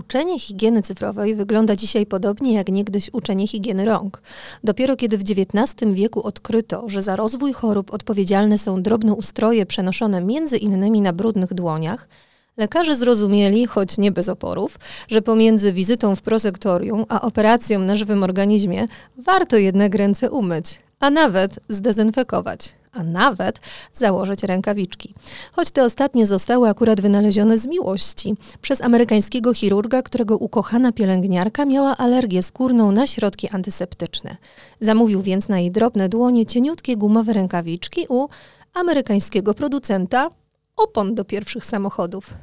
Uczenie 0.00 0.38
higieny 0.38 0.82
cyfrowej 0.82 1.34
wygląda 1.34 1.76
dzisiaj 1.76 2.06
podobnie 2.06 2.52
jak 2.52 2.68
niegdyś 2.68 3.10
uczenie 3.12 3.46
higieny 3.48 3.84
rąk. 3.84 4.22
Dopiero 4.64 4.96
kiedy 4.96 5.18
w 5.18 5.22
XIX 5.22 5.92
wieku 5.92 6.22
odkryto, 6.22 6.88
że 6.88 7.02
za 7.02 7.16
rozwój 7.16 7.52
chorób 7.52 7.94
odpowiedzialne 7.94 8.58
są 8.58 8.82
drobnoustroje 8.82 9.66
przenoszone 9.66 10.20
między 10.20 10.56
innymi 10.56 11.00
na 11.00 11.12
brudnych 11.12 11.54
dłoniach, 11.54 12.08
lekarze 12.56 12.94
zrozumieli, 12.96 13.66
choć 13.66 13.98
nie 13.98 14.12
bez 14.12 14.28
oporów, 14.28 14.78
że 15.08 15.22
pomiędzy 15.22 15.72
wizytą 15.72 16.16
w 16.16 16.22
prosektorium 16.22 17.04
a 17.08 17.20
operacją 17.20 17.78
na 17.78 17.96
żywym 17.96 18.22
organizmie 18.22 18.88
warto 19.16 19.56
jednak 19.56 19.94
ręce 19.94 20.30
umyć, 20.30 20.78
a 21.00 21.10
nawet 21.10 21.60
zdezynfekować 21.68 22.80
a 22.92 23.02
nawet 23.02 23.60
założyć 23.92 24.42
rękawiczki. 24.42 25.14
Choć 25.52 25.70
te 25.70 25.84
ostatnie 25.84 26.26
zostały 26.26 26.68
akurat 26.68 27.00
wynalezione 27.00 27.58
z 27.58 27.66
miłości 27.66 28.34
przez 28.62 28.82
amerykańskiego 28.82 29.54
chirurga, 29.54 30.02
którego 30.02 30.36
ukochana 30.36 30.92
pielęgniarka 30.92 31.64
miała 31.64 31.96
alergię 31.96 32.42
skórną 32.42 32.92
na 32.92 33.06
środki 33.06 33.48
antyseptyczne. 33.48 34.36
Zamówił 34.80 35.22
więc 35.22 35.48
na 35.48 35.58
jej 35.58 35.70
drobne 35.70 36.08
dłonie 36.08 36.46
cieniutkie 36.46 36.96
gumowe 36.96 37.32
rękawiczki 37.32 38.06
u 38.08 38.28
amerykańskiego 38.74 39.54
producenta 39.54 40.28
opon 40.76 41.14
do 41.14 41.24
pierwszych 41.24 41.66
samochodów. 41.66 42.34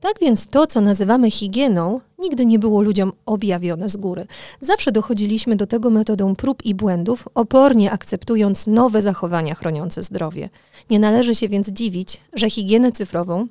Tak 0.00 0.12
więc 0.20 0.46
to, 0.46 0.66
co 0.66 0.80
nazywamy 0.80 1.30
higieną, 1.30 2.00
nigdy 2.22 2.46
nie 2.46 2.58
było 2.58 2.82
ludziom 2.82 3.12
objawione 3.26 3.88
z 3.88 3.96
góry. 3.96 4.26
Zawsze 4.60 4.92
dochodziliśmy 4.92 5.56
do 5.56 5.66
tego 5.66 5.90
metodą 5.90 6.36
prób 6.36 6.64
i 6.64 6.74
błędów, 6.74 7.28
opornie 7.34 7.90
akceptując 7.92 8.66
nowe 8.66 9.02
zachowania 9.02 9.54
chroniące 9.54 10.02
zdrowie. 10.02 10.48
Nie 10.90 10.98
należy 10.98 11.34
się 11.34 11.48
więc 11.48 11.68
dziwić, 11.68 12.20
że 12.34 12.50
higienę 12.50 12.92
cyfrową, 12.92 13.46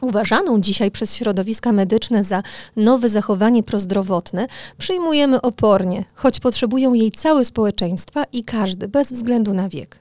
uważaną 0.00 0.60
dzisiaj 0.60 0.90
przez 0.90 1.14
środowiska 1.14 1.72
medyczne 1.72 2.24
za 2.24 2.42
nowe 2.76 3.08
zachowanie 3.08 3.62
prozdrowotne, 3.62 4.46
przyjmujemy 4.78 5.40
opornie, 5.40 6.04
choć 6.14 6.40
potrzebują 6.40 6.94
jej 6.94 7.12
całe 7.12 7.44
społeczeństwa 7.44 8.24
i 8.32 8.44
każdy, 8.44 8.88
bez 8.88 9.12
względu 9.12 9.54
na 9.54 9.68
wiek. 9.68 9.99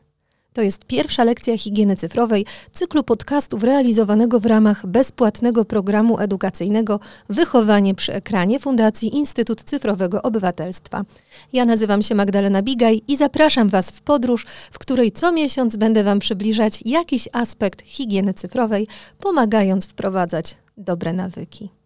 To 0.53 0.61
jest 0.61 0.85
pierwsza 0.85 1.23
lekcja 1.23 1.57
higieny 1.57 1.95
cyfrowej 1.95 2.45
cyklu 2.71 3.03
podcastów 3.03 3.63
realizowanego 3.63 4.39
w 4.39 4.45
ramach 4.45 4.85
bezpłatnego 4.85 5.65
programu 5.65 6.19
edukacyjnego 6.19 6.99
Wychowanie 7.29 7.95
przy 7.95 8.13
ekranie 8.13 8.59
Fundacji 8.59 9.15
Instytut 9.15 9.63
Cyfrowego 9.63 10.21
Obywatelstwa. 10.21 11.05
Ja 11.53 11.65
nazywam 11.65 12.01
się 12.01 12.15
Magdalena 12.15 12.61
Bigaj 12.61 13.01
i 13.07 13.17
zapraszam 13.17 13.69
Was 13.69 13.91
w 13.91 14.01
podróż, 14.01 14.45
w 14.71 14.79
której 14.79 15.11
co 15.11 15.31
miesiąc 15.31 15.75
będę 15.75 16.03
Wam 16.03 16.19
przybliżać 16.19 16.79
jakiś 16.85 17.29
aspekt 17.33 17.81
higieny 17.81 18.33
cyfrowej, 18.33 18.87
pomagając 19.19 19.87
wprowadzać 19.87 20.55
dobre 20.77 21.13
nawyki. 21.13 21.78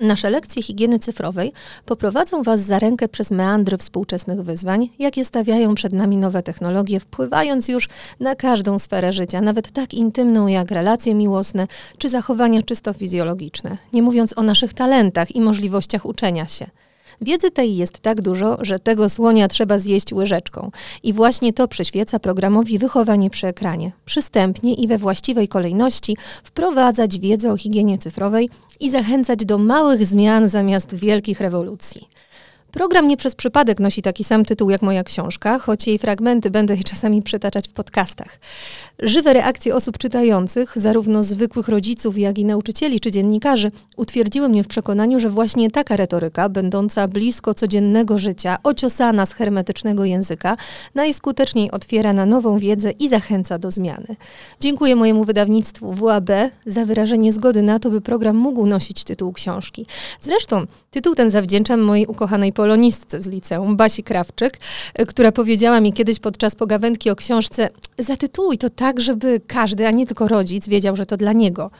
Nasze 0.00 0.30
lekcje 0.30 0.62
higieny 0.62 0.98
cyfrowej 0.98 1.52
poprowadzą 1.86 2.42
Was 2.42 2.60
za 2.60 2.78
rękę 2.78 3.08
przez 3.08 3.30
meandry 3.30 3.76
współczesnych 3.78 4.42
wyzwań, 4.42 4.88
jakie 4.98 5.24
stawiają 5.24 5.74
przed 5.74 5.92
nami 5.92 6.16
nowe 6.16 6.42
technologie, 6.42 7.00
wpływając 7.00 7.68
już 7.68 7.88
na 8.20 8.34
każdą 8.34 8.78
sferę 8.78 9.12
życia, 9.12 9.40
nawet 9.40 9.70
tak 9.72 9.94
intymną 9.94 10.46
jak 10.46 10.70
relacje 10.70 11.14
miłosne 11.14 11.66
czy 11.98 12.08
zachowania 12.08 12.62
czysto 12.62 12.92
fizjologiczne, 12.92 13.76
nie 13.92 14.02
mówiąc 14.02 14.38
o 14.38 14.42
naszych 14.42 14.74
talentach 14.74 15.36
i 15.36 15.40
możliwościach 15.40 16.06
uczenia 16.06 16.48
się. 16.48 16.66
Wiedzy 17.20 17.50
tej 17.50 17.76
jest 17.76 18.00
tak 18.00 18.20
dużo, 18.20 18.58
że 18.60 18.78
tego 18.78 19.08
słonia 19.08 19.48
trzeba 19.48 19.78
zjeść 19.78 20.12
łyżeczką. 20.12 20.70
I 21.02 21.12
właśnie 21.12 21.52
to 21.52 21.68
przyświeca 21.68 22.18
programowi 22.18 22.78
Wychowanie 22.78 23.30
przy 23.30 23.46
ekranie. 23.46 23.92
Przystępnie 24.04 24.74
i 24.74 24.88
we 24.88 24.98
właściwej 24.98 25.48
kolejności 25.48 26.16
wprowadzać 26.44 27.18
wiedzę 27.18 27.52
o 27.52 27.56
higienie 27.56 27.98
cyfrowej 27.98 28.50
i 28.80 28.90
zachęcać 28.90 29.44
do 29.44 29.58
małych 29.58 30.06
zmian 30.06 30.48
zamiast 30.48 30.94
wielkich 30.94 31.40
rewolucji. 31.40 32.08
Program 32.72 33.08
nie 33.08 33.16
przez 33.16 33.34
przypadek 33.34 33.80
nosi 33.80 34.02
taki 34.02 34.24
sam 34.24 34.44
tytuł 34.44 34.70
jak 34.70 34.82
moja 34.82 35.04
książka, 35.04 35.58
choć 35.58 35.86
jej 35.86 35.98
fragmenty 35.98 36.50
będę 36.50 36.76
czasami 36.76 37.22
przytaczać 37.22 37.68
w 37.68 37.72
podcastach. 37.72 38.38
Żywe 38.98 39.32
reakcje 39.32 39.74
osób 39.74 39.98
czytających, 39.98 40.78
zarówno 40.78 41.22
zwykłych 41.22 41.68
rodziców, 41.68 42.18
jak 42.18 42.38
i 42.38 42.44
nauczycieli 42.44 43.00
czy 43.00 43.10
dziennikarzy, 43.10 43.70
utwierdziły 43.96 44.48
mnie 44.48 44.64
w 44.64 44.68
przekonaniu, 44.68 45.20
że 45.20 45.30
właśnie 45.30 45.70
taka 45.70 45.96
retoryka, 45.96 46.48
będąca 46.48 47.08
blisko 47.08 47.54
codziennego 47.54 48.18
życia, 48.18 48.58
ociosana 48.62 49.26
z 49.26 49.32
hermetycznego 49.32 50.04
języka, 50.04 50.56
najskuteczniej 50.94 51.70
otwiera 51.70 52.12
na 52.12 52.26
nową 52.26 52.58
wiedzę 52.58 52.90
i 52.90 53.08
zachęca 53.08 53.58
do 53.58 53.70
zmiany. 53.70 54.16
Dziękuję 54.60 54.96
mojemu 54.96 55.24
wydawnictwu 55.24 55.92
WAB 55.92 56.30
za 56.66 56.84
wyrażenie 56.86 57.32
zgody 57.32 57.62
na 57.62 57.78
to, 57.78 57.90
by 57.90 58.00
program 58.00 58.36
mógł 58.36 58.66
nosić 58.66 59.04
tytuł 59.04 59.32
książki. 59.32 59.86
Zresztą 60.20 60.66
tytuł 60.90 61.14
ten 61.14 61.30
zawdzięczam 61.30 61.80
mojej 61.80 62.06
ukochanej 62.06 62.52
polonistce 62.58 63.22
z 63.22 63.26
liceum, 63.26 63.76
Basi 63.76 64.02
Krawczyk, 64.02 64.58
która 65.08 65.32
powiedziała 65.32 65.80
mi 65.80 65.92
kiedyś 65.92 66.18
podczas 66.18 66.54
pogawędki 66.54 67.10
o 67.10 67.16
książce: 67.16 67.68
Zatytułuj 67.98 68.58
to 68.58 68.70
tak, 68.70 69.00
żeby 69.00 69.40
każdy, 69.46 69.86
a 69.86 69.90
nie 69.90 70.06
tylko 70.06 70.28
rodzic, 70.28 70.68
wiedział, 70.68 70.96
że 70.96 71.06
to 71.06 71.16
dla 71.16 71.32
niego. 71.32 71.70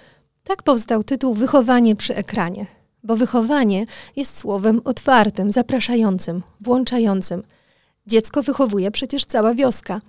Tak 0.44 0.62
powstał 0.62 1.04
tytuł 1.04 1.34
Wychowanie 1.34 1.96
przy 1.96 2.16
ekranie, 2.16 2.66
bo 3.04 3.16
wychowanie 3.16 3.86
jest 4.16 4.38
słowem 4.38 4.80
otwartym, 4.84 5.50
zapraszającym, 5.50 6.42
włączającym. 6.60 7.42
Dziecko 8.06 8.42
wychowuje 8.42 8.90
przecież 8.90 9.24
cała 9.24 9.54
wioska. 9.54 10.00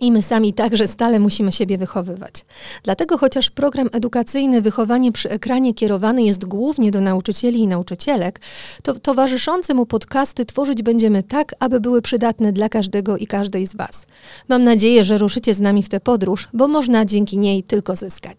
I 0.00 0.12
my 0.12 0.22
sami 0.22 0.52
także 0.54 0.88
stale 0.88 1.20
musimy 1.20 1.52
siebie 1.52 1.78
wychowywać. 1.78 2.44
Dlatego 2.82 3.18
chociaż 3.18 3.50
program 3.50 3.88
edukacyjny 3.92 4.62
Wychowanie 4.62 5.12
przy 5.12 5.30
ekranie 5.30 5.74
kierowany 5.74 6.22
jest 6.22 6.44
głównie 6.44 6.90
do 6.90 7.00
nauczycieli 7.00 7.60
i 7.60 7.66
nauczycielek, 7.66 8.40
to 8.82 8.98
towarzyszące 8.98 9.74
mu 9.74 9.86
podcasty 9.86 10.44
tworzyć 10.44 10.82
będziemy 10.82 11.22
tak, 11.22 11.54
aby 11.58 11.80
były 11.80 12.02
przydatne 12.02 12.52
dla 12.52 12.68
każdego 12.68 13.16
i 13.16 13.26
każdej 13.26 13.66
z 13.66 13.76
Was. 13.76 14.06
Mam 14.48 14.64
nadzieję, 14.64 15.04
że 15.04 15.18
ruszycie 15.18 15.54
z 15.54 15.60
nami 15.60 15.82
w 15.82 15.88
tę 15.88 16.00
podróż, 16.00 16.48
bo 16.54 16.68
można 16.68 17.04
dzięki 17.04 17.38
niej 17.38 17.62
tylko 17.62 17.96
zyskać. 17.96 18.38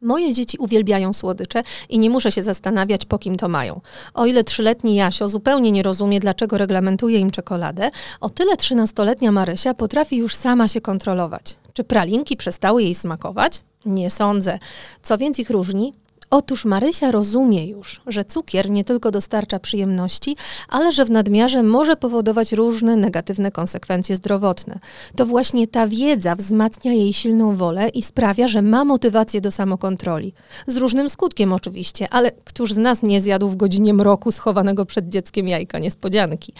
Moje 0.00 0.34
dzieci 0.34 0.58
uwielbiają 0.58 1.12
słodycze 1.12 1.62
i 1.88 1.98
nie 1.98 2.10
muszę 2.10 2.32
się 2.32 2.42
zastanawiać, 2.42 3.04
po 3.04 3.18
kim 3.18 3.36
to 3.36 3.48
mają. 3.48 3.80
O 4.14 4.26
ile 4.26 4.44
trzyletni 4.44 4.94
Jasio 4.94 5.28
zupełnie 5.28 5.72
nie 5.72 5.82
rozumie, 5.82 6.20
dlaczego 6.20 6.58
reglamentuje 6.58 7.18
im 7.18 7.30
czekoladę, 7.30 7.90
o 8.20 8.30
tyle 8.30 8.56
trzynastoletnia 8.56 9.32
Marysia 9.32 9.74
potrafi 9.74 10.16
już 10.16 10.34
sama 10.34 10.68
się 10.68 10.80
kontrolować. 10.80 11.56
Czy 11.72 11.84
pralinki 11.84 12.36
przestały 12.36 12.82
jej 12.82 12.94
smakować? 12.94 13.62
Nie 13.86 14.10
sądzę. 14.10 14.58
Co 15.02 15.18
więc 15.18 15.38
ich 15.38 15.50
różni? 15.50 15.92
Otóż 16.30 16.64
Marysia 16.64 17.10
rozumie 17.10 17.66
już, 17.66 18.00
że 18.06 18.24
cukier 18.24 18.70
nie 18.70 18.84
tylko 18.84 19.10
dostarcza 19.10 19.58
przyjemności, 19.58 20.36
ale 20.68 20.92
że 20.92 21.04
w 21.04 21.10
nadmiarze 21.10 21.62
może 21.62 21.96
powodować 21.96 22.52
różne 22.52 22.96
negatywne 22.96 23.50
konsekwencje 23.50 24.16
zdrowotne. 24.16 24.78
To 25.16 25.26
właśnie 25.26 25.66
ta 25.66 25.86
wiedza 25.86 26.34
wzmacnia 26.34 26.92
jej 26.92 27.12
silną 27.12 27.56
wolę 27.56 27.88
i 27.88 28.02
sprawia, 28.02 28.48
że 28.48 28.62
ma 28.62 28.84
motywację 28.84 29.40
do 29.40 29.50
samokontroli. 29.50 30.32
Z 30.66 30.76
różnym 30.76 31.08
skutkiem 31.08 31.52
oczywiście, 31.52 32.06
ale 32.10 32.30
któż 32.30 32.72
z 32.72 32.76
nas 32.76 33.02
nie 33.02 33.20
zjadł 33.20 33.48
w 33.48 33.56
godzinie 33.56 33.94
mroku 33.94 34.32
schowanego 34.32 34.86
przed 34.86 35.08
dzieckiem 35.08 35.48
jajka 35.48 35.78
niespodzianki? 35.78 36.52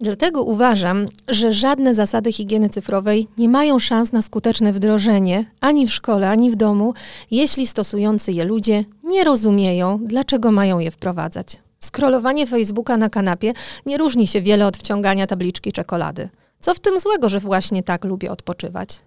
Dlatego 0.00 0.42
uważam, 0.42 1.06
że 1.28 1.52
żadne 1.52 1.94
zasady 1.94 2.32
higieny 2.32 2.68
cyfrowej 2.68 3.26
nie 3.38 3.48
mają 3.48 3.78
szans 3.78 4.12
na 4.12 4.22
skuteczne 4.22 4.72
wdrożenie 4.72 5.44
ani 5.60 5.86
w 5.86 5.92
szkole, 5.92 6.28
ani 6.30 6.50
w 6.50 6.56
domu, 6.56 6.94
jeśli 7.30 7.66
stosujący 7.66 8.32
je 8.32 8.44
ludzie 8.44 8.84
nie 9.04 9.24
rozumieją, 9.24 10.00
dlaczego 10.04 10.52
mają 10.52 10.78
je 10.78 10.90
wprowadzać. 10.90 11.56
Skrolowanie 11.78 12.46
Facebooka 12.46 12.96
na 12.96 13.10
kanapie 13.10 13.52
nie 13.86 13.98
różni 13.98 14.26
się 14.26 14.42
wiele 14.42 14.66
od 14.66 14.76
wciągania 14.76 15.26
tabliczki 15.26 15.72
czekolady. 15.72 16.28
Co 16.60 16.74
w 16.74 16.80
tym 16.80 17.00
złego, 17.00 17.28
że 17.28 17.40
właśnie 17.40 17.82
tak 17.82 18.04
lubię 18.04 18.30
odpoczywać? 18.30 19.00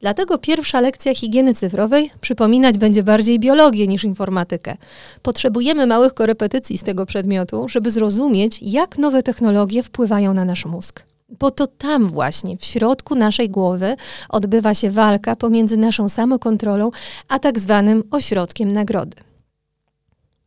Dlatego 0.00 0.38
pierwsza 0.38 0.80
lekcja 0.80 1.14
higieny 1.14 1.54
cyfrowej 1.54 2.10
przypominać 2.20 2.78
będzie 2.78 3.02
bardziej 3.02 3.40
biologię 3.40 3.86
niż 3.86 4.04
informatykę. 4.04 4.76
Potrzebujemy 5.22 5.86
małych 5.86 6.14
korepetycji 6.14 6.78
z 6.78 6.82
tego 6.82 7.06
przedmiotu, 7.06 7.68
żeby 7.68 7.90
zrozumieć, 7.90 8.58
jak 8.62 8.98
nowe 8.98 9.22
technologie 9.22 9.82
wpływają 9.82 10.34
na 10.34 10.44
nasz 10.44 10.64
mózg. 10.64 11.02
Bo 11.28 11.50
to 11.50 11.66
tam 11.66 12.08
właśnie, 12.08 12.56
w 12.56 12.64
środku 12.64 13.14
naszej 13.14 13.50
głowy, 13.50 13.96
odbywa 14.28 14.74
się 14.74 14.90
walka 14.90 15.36
pomiędzy 15.36 15.76
naszą 15.76 16.08
samokontrolą 16.08 16.90
a 17.28 17.38
tak 17.38 17.58
zwanym 17.58 18.02
ośrodkiem 18.10 18.72
nagrody. 18.72 19.16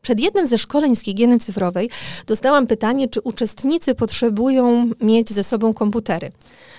Przed 0.09 0.19
jednym 0.19 0.47
ze 0.47 0.57
szkoleń 0.57 0.95
z 0.95 1.01
higieny 1.01 1.39
cyfrowej 1.39 1.89
dostałam 2.27 2.67
pytanie, 2.67 3.07
czy 3.07 3.21
uczestnicy 3.21 3.95
potrzebują 3.95 4.89
mieć 5.01 5.29
ze 5.29 5.43
sobą 5.43 5.73
komputery. 5.73 6.29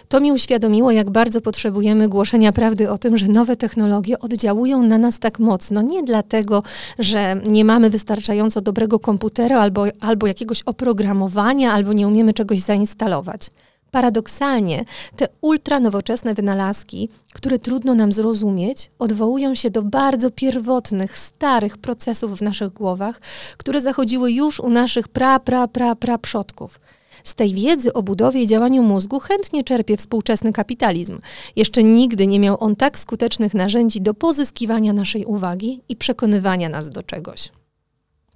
To 0.08 0.20
mi 0.20 0.32
uświadomiło, 0.32 0.90
jak 0.90 1.10
bardzo 1.10 1.40
potrzebujemy 1.40 2.08
głoszenia 2.08 2.52
prawdy 2.52 2.90
o 2.90 2.98
tym, 2.98 3.18
że 3.18 3.28
nowe 3.28 3.56
technologie 3.56 4.18
oddziałują 4.18 4.82
na 4.82 4.98
nas 4.98 5.18
tak 5.18 5.38
mocno. 5.38 5.82
Nie 5.82 6.02
dlatego, 6.02 6.62
że 6.98 7.40
nie 7.46 7.64
mamy 7.64 7.90
wystarczająco 7.90 8.60
dobrego 8.60 8.98
komputera 8.98 9.60
albo, 9.60 9.84
albo 10.00 10.26
jakiegoś 10.26 10.62
oprogramowania, 10.62 11.72
albo 11.72 11.92
nie 11.92 12.08
umiemy 12.08 12.34
czegoś 12.34 12.58
zainstalować. 12.58 13.50
Paradoksalnie, 13.90 14.84
te 15.16 15.28
ultranowoczesne 15.40 16.34
wynalazki, 16.34 17.08
które 17.32 17.58
trudno 17.58 17.94
nam 17.94 18.12
zrozumieć, 18.12 18.90
odwołują 18.98 19.54
się 19.54 19.70
do 19.70 19.82
bardzo 19.82 20.31
pierwotnych, 20.31 21.19
starych 21.19 21.78
procesów 21.78 22.38
w 22.38 22.42
naszych 22.42 22.72
głowach, 22.72 23.20
które 23.56 23.81
zachodziły 23.81 24.32
już 24.32 24.60
u 24.60 24.69
naszych 24.69 25.08
pra, 25.08 25.40
pra, 25.40 25.69
pra, 25.69 25.96
pra 25.96 26.19
przodków. 26.19 26.81
Z 27.25 27.34
tej 27.34 27.54
wiedzy 27.54 27.92
o 27.92 28.02
budowie 28.02 28.42
i 28.42 28.46
działaniu 28.46 28.82
mózgu 28.82 29.20
chętnie 29.20 29.64
czerpie 29.64 29.96
współczesny 29.96 30.52
kapitalizm. 30.52 31.20
Jeszcze 31.56 31.82
nigdy 31.82 32.26
nie 32.26 32.40
miał 32.40 32.56
on 32.60 32.76
tak 32.76 32.98
skutecznych 32.98 33.54
narzędzi 33.54 34.00
do 34.00 34.14
pozyskiwania 34.14 34.92
naszej 34.92 35.25
uwagi 35.25 35.81
i 35.88 35.96
przekonywania 35.96 36.69
nas 36.69 36.90
do 36.90 37.02
czegoś. 37.02 37.59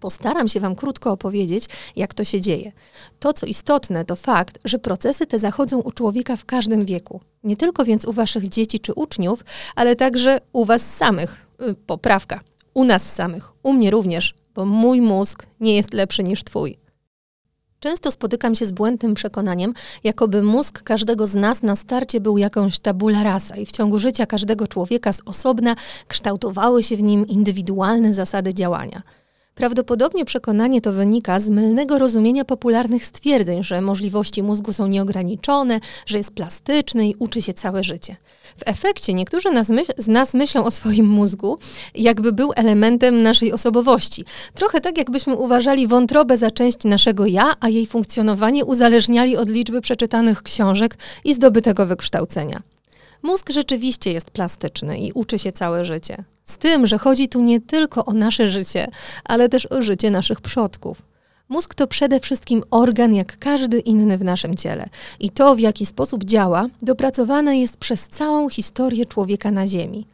Postaram 0.04 0.48
się 0.48 0.60
Wam 0.60 0.74
krótko 0.74 1.12
opowiedzieć, 1.12 1.64
jak 1.96 2.14
to 2.14 2.24
się 2.24 2.40
dzieje. 2.40 2.72
To, 3.18 3.32
co 3.32 3.46
istotne, 3.46 4.04
to 4.04 4.16
fakt, 4.16 4.58
że 4.64 4.78
procesy 4.78 5.26
te 5.26 5.38
zachodzą 5.38 5.80
u 5.80 5.90
człowieka 5.90 6.36
w 6.36 6.44
każdym 6.44 6.84
wieku. 6.84 7.20
Nie 7.44 7.56
tylko 7.56 7.84
więc 7.84 8.04
u 8.04 8.12
Waszych 8.12 8.48
dzieci 8.48 8.80
czy 8.80 8.94
uczniów, 8.94 9.44
ale 9.74 9.96
także 9.96 10.40
u 10.52 10.64
Was 10.64 10.82
samych. 10.94 11.46
Y, 11.62 11.74
poprawka. 11.74 12.40
U 12.74 12.84
nas 12.84 13.14
samych. 13.14 13.52
U 13.62 13.72
mnie 13.72 13.90
również, 13.90 14.34
bo 14.54 14.64
mój 14.64 15.00
mózg 15.00 15.46
nie 15.60 15.76
jest 15.76 15.94
lepszy 15.94 16.22
niż 16.22 16.44
Twój. 16.44 16.78
Często 17.80 18.10
spotykam 18.10 18.54
się 18.54 18.66
z 18.66 18.72
błędnym 18.72 19.14
przekonaniem, 19.14 19.74
jakoby 20.04 20.42
mózg 20.42 20.82
każdego 20.82 21.26
z 21.26 21.34
nas 21.34 21.62
na 21.62 21.76
starcie 21.76 22.20
był 22.20 22.38
jakąś 22.38 22.78
tabula 22.78 23.22
rasa 23.22 23.56
i 23.56 23.66
w 23.66 23.72
ciągu 23.72 23.98
życia 23.98 24.26
każdego 24.26 24.66
człowieka 24.66 25.12
z 25.12 25.20
osobna 25.24 25.76
kształtowały 26.08 26.82
się 26.82 26.96
w 26.96 27.02
nim 27.02 27.26
indywidualne 27.26 28.14
zasady 28.14 28.54
działania. 28.54 29.02
Prawdopodobnie 29.54 30.24
przekonanie 30.24 30.80
to 30.80 30.92
wynika 30.92 31.40
z 31.40 31.50
mylnego 31.50 31.98
rozumienia 31.98 32.44
popularnych 32.44 33.06
stwierdzeń, 33.06 33.64
że 33.64 33.80
możliwości 33.80 34.42
mózgu 34.42 34.72
są 34.72 34.86
nieograniczone, 34.86 35.80
że 36.06 36.18
jest 36.18 36.30
plastyczny 36.30 37.08
i 37.08 37.14
uczy 37.18 37.42
się 37.42 37.54
całe 37.54 37.84
życie. 37.84 38.16
W 38.56 38.62
efekcie 38.66 39.14
niektórzy 39.14 39.50
nas 39.50 39.66
z 39.98 40.08
nas 40.08 40.34
myślą 40.34 40.64
o 40.64 40.70
swoim 40.70 41.06
mózgu, 41.06 41.58
jakby 41.94 42.32
był 42.32 42.52
elementem 42.56 43.22
naszej 43.22 43.52
osobowości. 43.52 44.24
Trochę 44.54 44.80
tak, 44.80 44.98
jakbyśmy 44.98 45.36
uważali 45.36 45.86
wątrobę 45.86 46.36
za 46.36 46.50
część 46.50 46.84
naszego 46.84 47.26
ja, 47.26 47.52
a 47.60 47.68
jej 47.68 47.86
funkcjonowanie 47.86 48.64
uzależniali 48.64 49.36
od 49.36 49.48
liczby 49.48 49.80
przeczytanych 49.80 50.42
książek 50.42 50.96
i 51.24 51.34
zdobytego 51.34 51.86
wykształcenia. 51.86 52.73
Mózg 53.24 53.50
rzeczywiście 53.50 54.12
jest 54.12 54.30
plastyczny 54.30 54.98
i 54.98 55.12
uczy 55.12 55.38
się 55.38 55.52
całe 55.52 55.84
życie. 55.84 56.24
Z 56.44 56.58
tym, 56.58 56.86
że 56.86 56.98
chodzi 56.98 57.28
tu 57.28 57.40
nie 57.40 57.60
tylko 57.60 58.04
o 58.04 58.12
nasze 58.12 58.48
życie, 58.50 58.88
ale 59.24 59.48
też 59.48 59.66
o 59.66 59.82
życie 59.82 60.10
naszych 60.10 60.40
przodków. 60.40 61.02
Mózg 61.48 61.74
to 61.74 61.86
przede 61.86 62.20
wszystkim 62.20 62.62
organ 62.70 63.14
jak 63.14 63.38
każdy 63.38 63.78
inny 63.78 64.18
w 64.18 64.24
naszym 64.24 64.54
ciele. 64.54 64.88
I 65.20 65.30
to, 65.30 65.54
w 65.54 65.60
jaki 65.60 65.86
sposób 65.86 66.24
działa, 66.24 66.66
dopracowane 66.82 67.58
jest 67.58 67.76
przez 67.76 68.08
całą 68.08 68.48
historię 68.48 69.04
człowieka 69.04 69.50
na 69.50 69.66
Ziemi. 69.66 70.06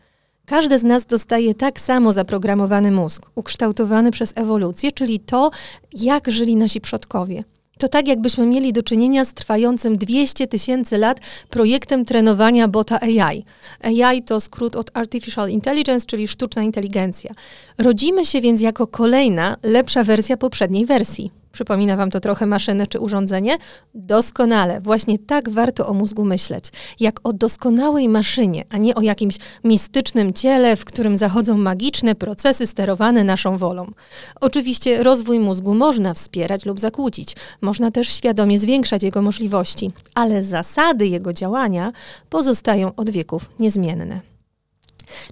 Każdy 0.47 0.79
z 0.79 0.83
nas 0.83 1.07
dostaje 1.07 1.55
tak 1.55 1.81
samo 1.81 2.13
zaprogramowany 2.13 2.93
mózg, 2.93 3.31
ukształtowany 3.35 4.11
przez 4.11 4.33
ewolucję, 4.37 4.93
czyli 4.93 5.21
to, 5.21 5.51
jak 5.93 6.31
żyli 6.31 6.57
nasi 6.57 6.81
przodkowie. 6.81 7.45
To 7.81 7.89
tak, 7.89 8.09
jakbyśmy 8.09 8.47
mieli 8.47 8.73
do 8.73 8.83
czynienia 8.83 9.25
z 9.25 9.35
trwającym 9.35 9.97
200 9.97 10.47
tysięcy 10.47 10.99
lat 10.99 11.21
projektem 11.51 12.05
trenowania 12.05 12.69
bota 12.69 13.01
AI. 13.01 13.45
AI 13.83 14.23
to 14.23 14.41
skrót 14.41 14.77
od 14.77 14.91
Artificial 14.95 15.51
Intelligence, 15.51 16.07
czyli 16.07 16.29
sztuczna 16.29 16.63
inteligencja. 16.63 17.35
Rodzimy 17.79 18.27
się 18.27 18.41
więc 18.41 18.61
jako 18.61 18.87
kolejna, 18.87 19.57
lepsza 19.63 20.05
wersja 20.05 20.37
poprzedniej 20.37 20.87
wersji. 20.87 21.40
Przypomina 21.53 21.97
Wam 21.97 22.11
to 22.11 22.21
trochę 22.21 22.47
maszynę 22.47 22.87
czy 22.87 23.01
urządzenie? 23.01 23.59
Doskonale. 23.95 24.81
Właśnie 24.81 25.19
tak 25.19 25.49
warto 25.49 25.87
o 25.87 25.95
mózgu 25.95 26.25
myśleć. 26.25 26.65
Jak 27.01 27.21
o 27.23 27.33
doskonałej 27.33 28.09
maszynie, 28.09 28.65
a 28.71 28.77
nie 28.79 28.95
o 28.95 29.01
jakimś 29.01 29.37
mistycznym 29.65 30.33
ciele, 30.33 30.77
w 30.77 30.85
którym 30.85 31.17
zachodzą 31.17 31.59
magiczne 31.59 32.15
procesy 32.15 32.67
sterowane 32.67 33.25
naszą 33.25 33.57
wolą. 33.57 33.93
Oczywiście 34.41 35.03
rozwój 35.03 35.41
mózgu 35.41 35.75
można 35.75 36.15
wspierać 36.15 36.67
lub 36.67 36.81
zakłócić. 36.81 37.37
Można 37.61 37.91
też 37.91 38.09
świadomie 38.09 38.59
zwiększać 38.59 39.03
jego 39.03 39.23
możliwości, 39.23 39.91
ale 40.15 40.45
zasady 40.45 41.07
jego 41.07 41.33
działania 41.33 41.93
pozostają 42.31 42.95
od 42.95 43.11
wieków 43.11 43.51
niezmienne. 43.59 44.21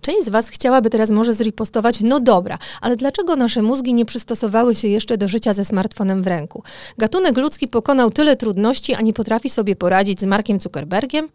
Część 0.01 0.25
z 0.25 0.29
Was 0.29 0.49
chciałaby 0.49 0.91
teraz 0.91 1.11
może 1.11 1.35
zripostować, 1.35 2.01
no 2.01 2.21
dobra, 2.21 2.59
ale 2.81 2.97
dlaczego 2.97 3.37
nasze 3.37 3.63
mózgi 3.63 3.95
nie 3.95 4.05
przystosowały 4.05 4.75
się 4.75 4.89
jeszcze 4.89 5.19
do 5.19 5.29
życia 5.29 5.55
ze 5.55 5.65
smartfonem 5.65 6.23
w 6.23 6.27
ręku? 6.27 6.63
Gatunek 6.99 7.37
ludzki 7.37 7.69
pokonał 7.69 8.11
tyle 8.11 8.37
trudności, 8.37 8.95
a 8.95 9.01
nie 9.01 9.13
potrafi 9.13 9.51
sobie 9.51 9.77
poradzić 9.77 10.21
z 10.21 10.25
Markiem 10.25 10.61
Zuckerbergiem? 10.61 11.29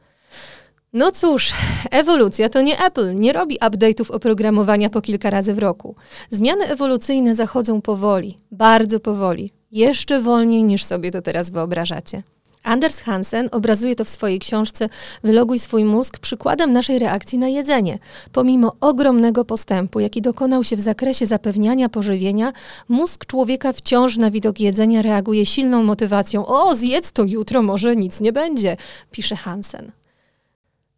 No 0.93 1.11
cóż, 1.11 1.53
ewolucja 1.91 2.49
to 2.49 2.61
nie 2.61 2.85
Apple, 2.85 3.15
nie 3.15 3.33
robi 3.33 3.59
update'ów 3.59 4.11
oprogramowania 4.11 4.89
po 4.89 5.01
kilka 5.01 5.29
razy 5.29 5.53
w 5.53 5.59
roku. 5.59 5.95
Zmiany 6.29 6.65
ewolucyjne 6.65 7.35
zachodzą 7.35 7.81
powoli, 7.81 8.37
bardzo 8.51 8.99
powoli, 8.99 9.51
jeszcze 9.71 10.21
wolniej 10.21 10.63
niż 10.63 10.83
sobie 10.85 11.11
to 11.11 11.21
teraz 11.21 11.49
wyobrażacie. 11.49 12.23
Anders 12.63 12.99
Hansen 12.99 13.49
obrazuje 13.51 13.95
to 13.95 14.05
w 14.05 14.09
swojej 14.09 14.39
książce 14.39 14.89
Wyloguj 15.23 15.59
swój 15.59 15.85
mózg 15.85 16.19
przykładem 16.19 16.73
naszej 16.73 16.99
reakcji 16.99 17.37
na 17.37 17.47
jedzenie. 17.47 17.99
Pomimo 18.31 18.75
ogromnego 18.81 19.45
postępu, 19.45 19.99
jaki 19.99 20.21
dokonał 20.21 20.63
się 20.63 20.75
w 20.75 20.79
zakresie 20.79 21.25
zapewniania 21.25 21.89
pożywienia, 21.89 22.53
mózg 22.89 23.25
człowieka 23.25 23.73
wciąż 23.73 24.17
na 24.17 24.31
widok 24.31 24.59
jedzenia 24.59 25.01
reaguje 25.01 25.45
silną 25.45 25.83
motywacją. 25.83 26.45
O, 26.45 26.73
zjedz 26.75 27.11
to 27.11 27.23
jutro, 27.23 27.61
może 27.61 27.95
nic 27.95 28.21
nie 28.21 28.33
będzie, 28.33 28.77
pisze 29.11 29.35
Hansen. 29.35 29.91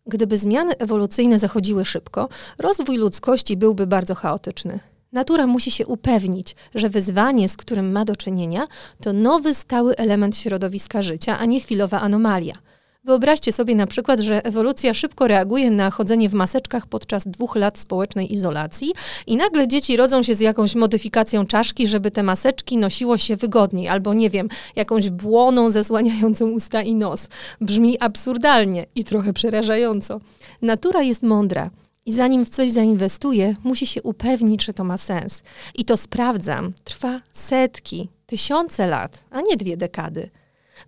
Gdyby 0.07 0.37
zmiany 0.37 0.77
ewolucyjne 0.77 1.39
zachodziły 1.39 1.85
szybko, 1.85 2.29
rozwój 2.59 2.97
ludzkości 2.97 3.57
byłby 3.57 3.87
bardzo 3.87 4.15
chaotyczny. 4.15 4.79
Natura 5.15 5.47
musi 5.47 5.71
się 5.71 5.87
upewnić, 5.87 6.55
że 6.75 6.89
wyzwanie, 6.89 7.49
z 7.49 7.57
którym 7.57 7.91
ma 7.91 8.05
do 8.05 8.15
czynienia, 8.15 8.67
to 9.01 9.13
nowy 9.13 9.53
stały 9.53 9.95
element 9.95 10.37
środowiska 10.37 11.01
życia, 11.01 11.37
a 11.39 11.45
nie 11.45 11.59
chwilowa 11.59 12.01
anomalia. 12.01 12.53
Wyobraźcie 13.03 13.51
sobie 13.51 13.75
na 13.75 13.87
przykład, 13.87 14.19
że 14.19 14.45
ewolucja 14.45 14.93
szybko 14.93 15.27
reaguje 15.27 15.71
na 15.71 15.91
chodzenie 15.91 16.29
w 16.29 16.33
maseczkach 16.33 16.87
podczas 16.87 17.27
dwóch 17.27 17.55
lat 17.55 17.79
społecznej 17.79 18.33
izolacji 18.33 18.93
i 19.27 19.37
nagle 19.37 19.67
dzieci 19.67 19.97
rodzą 19.97 20.23
się 20.23 20.35
z 20.35 20.39
jakąś 20.39 20.75
modyfikacją 20.75 21.45
czaszki, 21.45 21.87
żeby 21.87 22.11
te 22.11 22.23
maseczki 22.23 22.77
nosiło 22.77 23.17
się 23.17 23.35
wygodniej, 23.35 23.87
albo 23.87 24.13
nie 24.13 24.29
wiem, 24.29 24.49
jakąś 24.75 25.09
błoną 25.09 25.69
zasłaniającą 25.69 26.49
usta 26.49 26.81
i 26.81 26.95
nos. 26.95 27.29
Brzmi 27.61 27.99
absurdalnie 27.99 28.85
i 28.95 29.03
trochę 29.03 29.33
przerażająco. 29.33 30.21
Natura 30.61 31.01
jest 31.01 31.23
mądra. 31.23 31.69
I 32.05 32.13
zanim 32.13 32.45
w 32.45 32.49
coś 32.49 32.71
zainwestuje, 32.71 33.55
musi 33.63 33.87
się 33.87 34.03
upewnić, 34.03 34.63
że 34.63 34.73
to 34.73 34.83
ma 34.83 34.97
sens. 34.97 35.43
I 35.75 35.85
to 35.85 35.97
sprawdzam. 35.97 36.73
Trwa 36.83 37.21
setki, 37.31 38.09
tysiące 38.25 38.87
lat, 38.87 39.23
a 39.31 39.41
nie 39.41 39.57
dwie 39.57 39.77
dekady. 39.77 40.29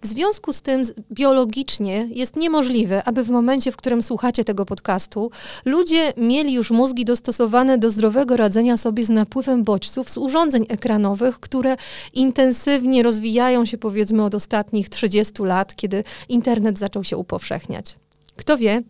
W 0.02 0.06
związku 0.06 0.54
z 0.54 0.62
tym 0.62 0.82
biologicznie 1.12 2.08
jest 2.12 2.36
niemożliwe, 2.36 3.04
aby 3.04 3.24
w 3.24 3.30
momencie, 3.30 3.72
w 3.72 3.78
którym 3.78 4.04
słuchacie 4.04 4.44
tego 4.44 4.66
podcastu, 4.66 5.32
ludzie 5.66 6.14
mieli 6.18 6.54
już 6.54 6.72
mózgi 6.72 7.06
dostosowane 7.06 7.78
do 7.78 7.92
zdrowego 7.92 8.38
radzenia 8.38 8.78
sobie 8.78 9.06
z 9.06 9.10
napływem 9.10 9.64
bodźców 9.64 10.10
z 10.10 10.18
urządzeń 10.18 10.66
ekranowych, 10.70 11.40
które 11.40 11.78
intensywnie 12.14 13.04
rozwijają 13.04 13.66
się 13.66 13.78
powiedzmy 13.78 14.24
od 14.24 14.36
ostatnich 14.36 14.90
30 14.90 15.44
lat, 15.44 15.76
kiedy 15.76 16.04
internet 16.30 16.80
zaczął 16.80 17.04
się 17.04 17.18
upowszechniać. 17.18 17.96
Kto 18.36 18.58
wie, 18.58 18.84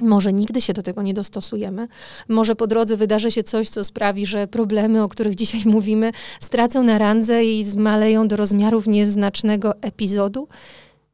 może 0.00 0.32
nigdy 0.32 0.60
się 0.60 0.72
do 0.72 0.82
tego 0.82 1.02
nie 1.02 1.14
dostosujemy. 1.14 1.88
Może 2.28 2.56
po 2.56 2.66
drodze 2.66 2.96
wydarzy 2.96 3.30
się 3.30 3.42
coś, 3.42 3.68
co 3.68 3.84
sprawi, 3.84 4.26
że 4.26 4.46
problemy, 4.46 5.02
o 5.02 5.08
których 5.08 5.34
dzisiaj 5.34 5.62
mówimy, 5.66 6.12
stracą 6.40 6.82
na 6.82 6.98
randze 6.98 7.44
i 7.44 7.64
zmaleją 7.64 8.28
do 8.28 8.36
rozmiarów 8.36 8.86
nieznacznego 8.86 9.82
epizodu. 9.82 10.48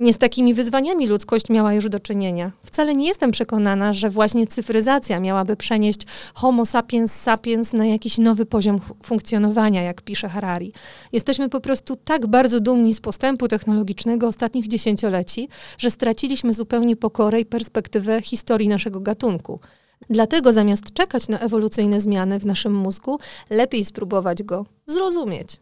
Nie 0.01 0.13
z 0.13 0.19
takimi 0.19 0.55
wyzwaniami 0.55 1.07
ludzkość 1.07 1.51
miała 1.51 1.73
już 1.73 1.89
do 1.89 2.01
czynienia. 2.01 2.53
Wcale 2.63 2.95
nie 2.95 3.07
jestem 3.07 3.31
przekonana, 3.31 3.93
że 3.93 4.11
właśnie 4.11 4.47
cyfryzacja 4.47 5.21
miałaby 5.21 5.57
przenieść 5.57 6.01
Homo 6.35 6.67
sapiens 6.67 7.13
sapiens 7.13 7.73
na 7.73 7.87
jakiś 7.87 8.19
nowy 8.19 8.47
poziom 8.47 8.79
funkcjonowania, 9.03 9.83
jak 9.83 10.03
pisze 10.03 10.29
Harari. 10.29 10.73
Jesteśmy 11.13 11.49
po 11.49 11.61
prostu 11.61 11.97
tak 11.97 12.27
bardzo 12.27 12.61
dumni 12.61 12.95
z 12.95 13.01
postępu 13.01 13.49
technologicznego 13.49 14.29
ostatnich 14.29 14.69
dziesięcioleci, 14.69 15.49
że 15.79 15.91
straciliśmy 15.91 16.53
zupełnie 16.53 16.97
pokorę 16.97 17.41
i 17.41 17.47
perspektywę 17.47 18.23
historii 18.23 18.69
naszego 18.69 19.01
gatunku. 19.01 19.61
Dlatego 20.11 20.53
zamiast 20.53 20.93
czekać 20.93 21.29
na 21.29 21.39
ewolucyjne 21.39 22.01
zmiany 22.01 22.39
w 22.39 22.47
naszym 22.47 22.75
mózgu, 22.75 23.19
lepiej 23.51 23.85
spróbować 23.85 24.43
go 24.43 24.67
zrozumieć. 24.87 25.57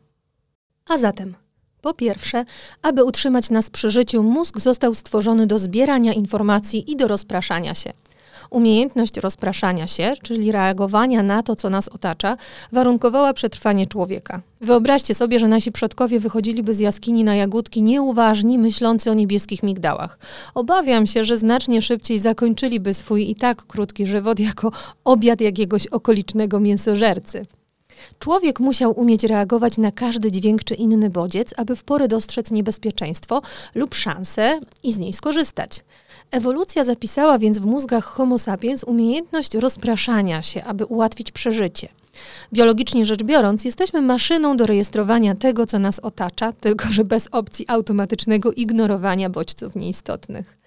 A 0.88 0.96
zatem 0.96 1.47
Po 1.82 1.94
pierwsze, 1.94 2.44
aby 2.82 3.04
utrzymać 3.04 3.50
nas 3.50 3.70
przy 3.70 3.90
życiu, 3.90 4.22
mózg 4.22 4.60
został 4.60 4.94
stworzony 4.94 5.46
do 5.46 5.58
zbierania 5.58 6.12
informacji 6.12 6.90
i 6.92 6.96
do 6.96 7.08
rozpraszania 7.08 7.74
się. 7.74 7.92
Umiejętność 8.50 9.16
rozpraszania 9.16 9.86
się, 9.86 10.14
czyli 10.22 10.52
reagowania 10.52 11.22
na 11.22 11.42
to, 11.42 11.56
co 11.56 11.70
nas 11.70 11.88
otacza, 11.88 12.36
warunkowała 12.72 13.32
przetrwanie 13.32 13.86
człowieka. 13.86 14.40
Wyobraźcie 14.60 15.14
sobie, 15.14 15.38
że 15.38 15.48
nasi 15.48 15.72
przodkowie 15.72 16.20
wychodziliby 16.20 16.74
z 16.74 16.80
jaskini 16.80 17.24
na 17.24 17.34
jagódki 17.34 17.82
nieuważni, 17.82 18.58
myślący 18.58 19.10
o 19.10 19.14
niebieskich 19.14 19.62
migdałach. 19.62 20.18
Obawiam 20.54 21.06
się, 21.06 21.24
że 21.24 21.36
znacznie 21.36 21.82
szybciej 21.82 22.18
zakończyliby 22.18 22.94
swój 22.94 23.30
i 23.30 23.34
tak 23.34 23.66
krótki 23.66 24.06
żywot 24.06 24.40
jako 24.40 24.72
obiad 25.04 25.40
jakiegoś 25.40 25.86
okolicznego 25.86 26.60
mięsożercy. 26.60 27.46
Człowiek 28.18 28.60
musiał 28.60 29.00
umieć 29.00 29.24
reagować 29.24 29.78
na 29.78 29.92
każdy 29.92 30.32
dźwięk 30.32 30.64
czy 30.64 30.74
inny 30.74 31.10
bodziec, 31.10 31.54
aby 31.56 31.76
w 31.76 31.84
porę 31.84 32.08
dostrzec 32.08 32.50
niebezpieczeństwo 32.50 33.42
lub 33.74 33.94
szansę 33.94 34.60
i 34.82 34.92
z 34.92 34.98
niej 34.98 35.12
skorzystać. 35.12 35.84
Ewolucja 36.30 36.84
zapisała 36.84 37.38
więc 37.38 37.58
w 37.58 37.66
mózgach 37.66 38.04
Homo 38.04 38.38
sapiens 38.38 38.84
umiejętność 38.84 39.54
rozpraszania 39.54 40.42
się, 40.42 40.64
aby 40.64 40.86
ułatwić 40.86 41.32
przeżycie. 41.32 41.88
Biologicznie 42.52 43.04
rzecz 43.04 43.22
biorąc, 43.22 43.64
jesteśmy 43.64 44.02
maszyną 44.02 44.56
do 44.56 44.66
rejestrowania 44.66 45.34
tego, 45.34 45.66
co 45.66 45.78
nas 45.78 45.98
otacza, 45.98 46.52
tylko 46.52 46.88
że 46.92 47.04
bez 47.04 47.28
opcji 47.32 47.64
automatycznego 47.68 48.52
ignorowania 48.52 49.30
bodźców 49.30 49.76
nieistotnych. 49.76 50.57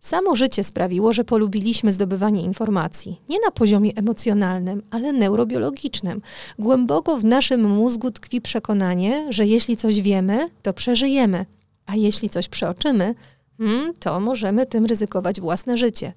Samo 0.00 0.36
życie 0.36 0.64
sprawiło, 0.64 1.12
że 1.12 1.24
polubiliśmy 1.24 1.92
zdobywanie 1.92 2.42
informacji. 2.42 3.20
Nie 3.28 3.36
na 3.44 3.50
poziomie 3.50 3.92
emocjonalnym, 3.96 4.82
ale 4.90 5.12
neurobiologicznym. 5.12 6.22
Głęboko 6.58 7.16
w 7.16 7.24
naszym 7.24 7.70
mózgu 7.70 8.10
tkwi 8.10 8.40
przekonanie, 8.40 9.26
że 9.30 9.46
jeśli 9.46 9.76
coś 9.76 10.00
wiemy, 10.00 10.48
to 10.62 10.72
przeżyjemy, 10.72 11.46
a 11.86 11.96
jeśli 11.96 12.28
coś 12.28 12.48
przeoczymy, 12.48 13.14
Hmm, 13.58 13.94
to 14.00 14.20
możemy 14.20 14.66
tym 14.66 14.86
ryzykować 14.86 15.40
własne 15.40 15.76
życie. 15.76 16.12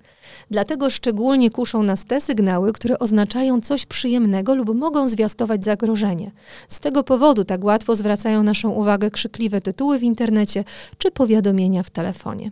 Dlatego 0.51 0.89
szczególnie 0.89 1.49
kuszą 1.49 1.83
nas 1.83 2.05
te 2.05 2.21
sygnały, 2.21 2.73
które 2.73 2.99
oznaczają 2.99 3.61
coś 3.61 3.85
przyjemnego 3.85 4.55
lub 4.55 4.75
mogą 4.75 5.07
zwiastować 5.07 5.63
zagrożenie. 5.65 6.31
Z 6.69 6.79
tego 6.79 7.03
powodu 7.03 7.43
tak 7.43 7.63
łatwo 7.63 7.95
zwracają 7.95 8.43
naszą 8.43 8.69
uwagę 8.69 9.11
krzykliwe 9.11 9.61
tytuły 9.61 9.99
w 9.99 10.03
internecie 10.03 10.63
czy 10.97 11.11
powiadomienia 11.11 11.83
w 11.83 11.89
telefonie. 11.89 12.51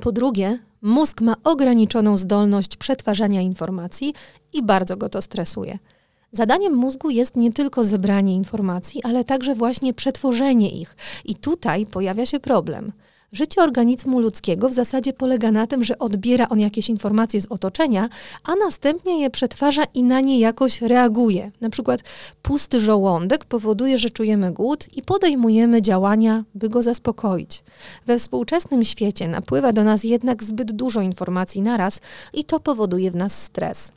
Po 0.00 0.12
drugie, 0.12 0.58
mózg 0.82 1.20
ma 1.20 1.34
ograniczoną 1.44 2.16
zdolność 2.16 2.76
przetwarzania 2.76 3.40
informacji 3.40 4.14
i 4.52 4.62
bardzo 4.62 4.96
go 4.96 5.08
to 5.08 5.22
stresuje. 5.22 5.78
Zadaniem 6.32 6.74
mózgu 6.74 7.10
jest 7.10 7.36
nie 7.36 7.52
tylko 7.52 7.84
zebranie 7.84 8.34
informacji, 8.34 9.02
ale 9.02 9.24
także 9.24 9.54
właśnie 9.54 9.94
przetworzenie 9.94 10.70
ich. 10.70 10.96
I 11.24 11.34
tutaj 11.34 11.86
pojawia 11.86 12.26
się 12.26 12.40
problem– 12.40 12.92
Życie 13.32 13.62
organizmu 13.62 14.20
ludzkiego 14.20 14.68
w 14.68 14.72
zasadzie 14.72 15.12
polega 15.12 15.52
na 15.52 15.66
tym, 15.66 15.84
że 15.84 15.98
odbiera 15.98 16.48
on 16.48 16.60
jakieś 16.60 16.88
informacje 16.88 17.40
z 17.40 17.46
otoczenia, 17.46 18.08
a 18.44 18.54
następnie 18.54 19.20
je 19.20 19.30
przetwarza 19.30 19.84
i 19.94 20.02
na 20.02 20.20
nie 20.20 20.40
jakoś 20.40 20.82
reaguje. 20.82 21.50
Na 21.60 21.70
przykład 21.70 22.00
pusty 22.42 22.80
żołądek 22.80 23.44
powoduje, 23.44 23.98
że 23.98 24.10
czujemy 24.10 24.52
głód 24.52 24.86
i 24.96 25.02
podejmujemy 25.02 25.82
działania, 25.82 26.44
by 26.54 26.68
go 26.68 26.82
zaspokoić. 26.82 27.62
We 28.06 28.18
współczesnym 28.18 28.84
świecie 28.84 29.28
napływa 29.28 29.72
do 29.72 29.84
nas 29.84 30.04
jednak 30.04 30.42
zbyt 30.42 30.72
dużo 30.72 31.00
informacji 31.00 31.62
naraz 31.62 32.00
i 32.32 32.44
to 32.44 32.60
powoduje 32.60 33.10
w 33.10 33.16
nas 33.16 33.42
stres. 33.42 33.92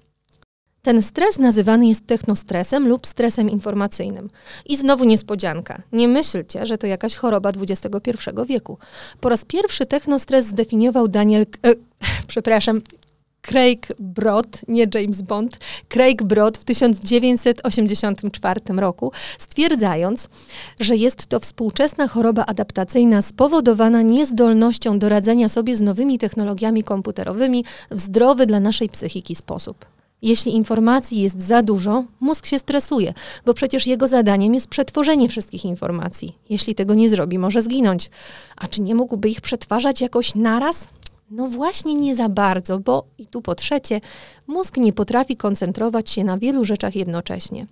Ten 0.81 1.01
stres 1.01 1.39
nazywany 1.39 1.87
jest 1.87 2.07
technostresem 2.07 2.87
lub 2.87 3.07
stresem 3.07 3.49
informacyjnym. 3.49 4.29
I 4.65 4.77
znowu 4.77 5.03
niespodzianka. 5.03 5.81
Nie 5.91 6.07
myślcie, 6.07 6.65
że 6.65 6.77
to 6.77 6.87
jakaś 6.87 7.15
choroba 7.15 7.49
XXI 7.49 8.11
wieku. 8.45 8.77
Po 9.19 9.29
raz 9.29 9.45
pierwszy 9.45 9.85
technostres 9.85 10.45
zdefiniował 10.45 11.07
Daniel, 11.07 11.41
e, 11.41 11.73
przepraszam, 12.27 12.81
Craig 13.41 13.87
Brod, 13.99 14.61
nie 14.67 14.87
James 14.93 15.21
Bond, 15.21 15.57
Craig 15.89 16.23
Brod 16.23 16.57
w 16.57 16.63
1984 16.63 18.61
roku, 18.77 19.11
stwierdzając, 19.39 20.29
że 20.79 20.95
jest 20.95 21.27
to 21.27 21.39
współczesna 21.39 22.07
choroba 22.07 22.45
adaptacyjna 22.45 23.21
spowodowana 23.21 24.01
niezdolnością 24.01 24.99
do 24.99 25.09
radzenia 25.09 25.49
sobie 25.49 25.75
z 25.75 25.81
nowymi 25.81 26.17
technologiami 26.17 26.83
komputerowymi 26.83 27.65
w 27.91 28.01
zdrowy 28.01 28.45
dla 28.45 28.59
naszej 28.59 28.89
psychiki 28.89 29.35
sposób. 29.35 29.85
Jeśli 30.21 30.55
informacji 30.55 31.21
jest 31.21 31.43
za 31.43 31.61
dużo, 31.61 32.03
mózg 32.19 32.45
się 32.45 32.59
stresuje, 32.59 33.13
bo 33.45 33.53
przecież 33.53 33.87
jego 33.87 34.07
zadaniem 34.07 34.53
jest 34.53 34.67
przetworzenie 34.67 35.29
wszystkich 35.29 35.65
informacji. 35.65 36.37
Jeśli 36.49 36.75
tego 36.75 36.93
nie 36.93 37.09
zrobi, 37.09 37.39
może 37.39 37.61
zginąć. 37.61 38.09
A 38.57 38.67
czy 38.67 38.81
nie 38.81 38.95
mógłby 38.95 39.29
ich 39.29 39.41
przetwarzać 39.41 40.01
jakoś 40.01 40.35
naraz? 40.35 40.89
No 41.29 41.47
właśnie 41.47 41.95
nie 41.95 42.15
za 42.15 42.29
bardzo, 42.29 42.79
bo 42.79 43.03
i 43.17 43.27
tu 43.27 43.41
po 43.41 43.55
trzecie, 43.55 44.01
mózg 44.47 44.77
nie 44.77 44.93
potrafi 44.93 45.35
koncentrować 45.35 46.09
się 46.09 46.23
na 46.23 46.37
wielu 46.37 46.65
rzeczach 46.65 46.95
jednocześnie. 46.95 47.67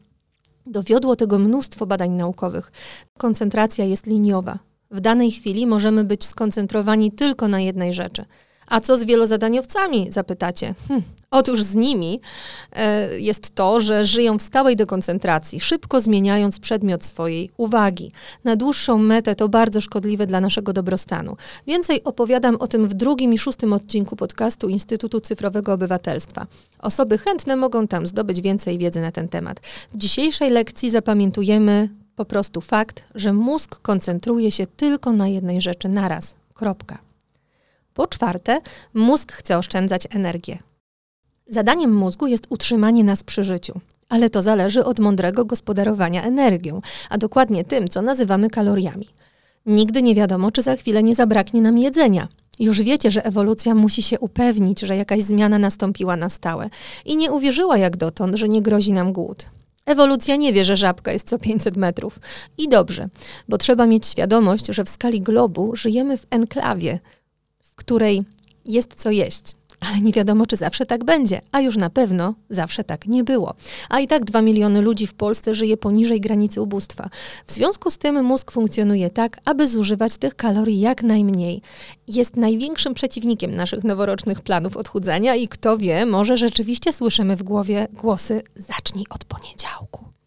Dowiodło 0.65 1.15
tego 1.15 1.39
mnóstwo 1.39 1.85
badań 1.85 2.11
naukowych. 2.11 2.71
Koncentracja 3.17 3.85
jest 3.85 4.05
liniowa. 4.05 4.59
W 4.91 4.99
danej 4.99 5.31
chwili 5.31 5.67
możemy 5.67 6.03
być 6.03 6.25
skoncentrowani 6.25 7.11
tylko 7.11 7.47
na 7.47 7.59
jednej 7.59 7.93
rzeczy– 7.93 8.25
a 8.69 8.79
co 8.81 8.97
z 8.97 9.03
wielozadaniowcami, 9.03 10.11
zapytacie? 10.11 10.73
Hm. 10.87 11.01
Otóż 11.31 11.63
z 11.63 11.75
nimi 11.75 12.21
e, 12.73 13.19
jest 13.19 13.55
to, 13.55 13.81
że 13.81 14.05
żyją 14.05 14.37
w 14.37 14.41
stałej 14.41 14.75
dekoncentracji, 14.75 15.59
szybko 15.59 16.01
zmieniając 16.01 16.59
przedmiot 16.59 17.03
swojej 17.03 17.49
uwagi. 17.57 18.11
Na 18.43 18.55
dłuższą 18.55 18.97
metę 18.97 19.35
to 19.35 19.49
bardzo 19.49 19.81
szkodliwe 19.81 20.27
dla 20.27 20.41
naszego 20.41 20.73
dobrostanu. 20.73 21.37
Więcej 21.67 22.03
opowiadam 22.03 22.55
o 22.55 22.67
tym 22.67 22.87
w 22.87 22.93
drugim 22.93 23.33
i 23.33 23.37
szóstym 23.37 23.73
odcinku 23.73 24.15
podcastu 24.15 24.69
Instytutu 24.69 25.21
Cyfrowego 25.21 25.73
Obywatelstwa. 25.73 26.47
Osoby 26.79 27.17
chętne 27.17 27.55
mogą 27.55 27.87
tam 27.87 28.07
zdobyć 28.07 28.41
więcej 28.41 28.77
wiedzy 28.77 29.01
na 29.01 29.11
ten 29.11 29.29
temat. 29.29 29.59
W 29.93 29.97
dzisiejszej 29.97 30.49
lekcji 30.49 30.89
zapamiętujemy 30.89 31.89
po 32.15 32.25
prostu 32.25 32.61
fakt, 32.61 33.03
że 33.15 33.33
mózg 33.33 33.81
koncentruje 33.81 34.51
się 34.51 34.67
tylko 34.67 35.11
na 35.11 35.27
jednej 35.27 35.61
rzeczy 35.61 35.89
naraz. 35.89 36.35
Kropka. 36.53 37.08
Po 37.99 38.07
czwarte, 38.07 38.61
mózg 38.93 39.31
chce 39.31 39.57
oszczędzać 39.57 40.07
energię. 40.09 40.57
Zadaniem 41.47 41.95
mózgu 41.95 42.27
jest 42.27 42.47
utrzymanie 42.49 43.03
nas 43.03 43.23
przy 43.23 43.43
życiu, 43.43 43.79
ale 44.09 44.29
to 44.29 44.41
zależy 44.41 44.85
od 44.85 44.99
mądrego 44.99 45.45
gospodarowania 45.45 46.23
energią, 46.23 46.81
a 47.09 47.17
dokładnie 47.17 47.65
tym, 47.65 47.87
co 47.87 48.01
nazywamy 48.01 48.49
kaloriami. 48.49 49.07
Nigdy 49.65 50.01
nie 50.01 50.15
wiadomo, 50.15 50.51
czy 50.51 50.61
za 50.61 50.75
chwilę 50.75 51.03
nie 51.03 51.15
zabraknie 51.15 51.61
nam 51.61 51.77
jedzenia. 51.77 52.27
Już 52.59 52.81
wiecie, 52.81 53.11
że 53.11 53.25
ewolucja 53.25 53.75
musi 53.75 54.03
się 54.03 54.19
upewnić, 54.19 54.79
że 54.79 54.97
jakaś 54.97 55.23
zmiana 55.23 55.59
nastąpiła 55.59 56.15
na 56.15 56.29
stałe 56.29 56.69
i 57.05 57.17
nie 57.17 57.31
uwierzyła 57.31 57.77
jak 57.77 57.97
dotąd, 57.97 58.35
że 58.35 58.49
nie 58.49 58.61
grozi 58.61 58.91
nam 58.91 59.13
głód. 59.13 59.45
Ewolucja 59.85 60.35
nie 60.35 60.53
wie, 60.53 60.65
że 60.65 60.77
żabka 60.77 61.11
jest 61.11 61.27
co 61.27 61.39
500 61.39 61.77
metrów. 61.77 62.19
I 62.57 62.69
dobrze, 62.69 63.07
bo 63.49 63.57
trzeba 63.57 63.85
mieć 63.85 64.07
świadomość, 64.07 64.65
że 64.67 64.83
w 64.83 64.89
skali 64.89 65.21
globu 65.21 65.75
żyjemy 65.75 66.17
w 66.17 66.25
enklawie, 66.29 66.99
której 67.79 68.23
jest 68.65 68.95
co 68.95 69.11
jeść. 69.11 69.43
Ale 69.79 70.01
nie 70.01 70.11
wiadomo, 70.11 70.45
czy 70.45 70.55
zawsze 70.55 70.85
tak 70.85 71.03
będzie, 71.03 71.41
a 71.51 71.61
już 71.61 71.77
na 71.77 71.89
pewno 71.89 72.35
zawsze 72.49 72.83
tak 72.83 73.07
nie 73.07 73.23
było. 73.23 73.53
A 73.89 73.99
i 73.99 74.07
tak 74.07 74.25
dwa 74.25 74.41
miliony 74.41 74.81
ludzi 74.81 75.07
w 75.07 75.13
Polsce 75.13 75.55
żyje 75.55 75.77
poniżej 75.77 76.21
granicy 76.21 76.61
ubóstwa. 76.61 77.09
W 77.45 77.51
związku 77.51 77.91
z 77.91 77.97
tym 77.97 78.23
mózg 78.25 78.51
funkcjonuje 78.51 79.09
tak, 79.09 79.37
aby 79.45 79.67
zużywać 79.67 80.17
tych 80.17 80.35
kalorii 80.35 80.79
jak 80.79 81.03
najmniej. 81.03 81.61
Jest 82.07 82.35
największym 82.35 82.93
przeciwnikiem 82.93 83.51
naszych 83.51 83.83
noworocznych 83.83 84.41
planów 84.41 84.77
odchudzania 84.77 85.35
i 85.35 85.47
kto 85.47 85.77
wie, 85.77 86.05
może 86.05 86.37
rzeczywiście 86.37 86.93
słyszymy 86.93 87.35
w 87.35 87.43
głowie 87.43 87.87
głosy 87.93 88.41
zacznij 88.55 89.05
od 89.09 89.25
poniedziałku. 89.25 90.18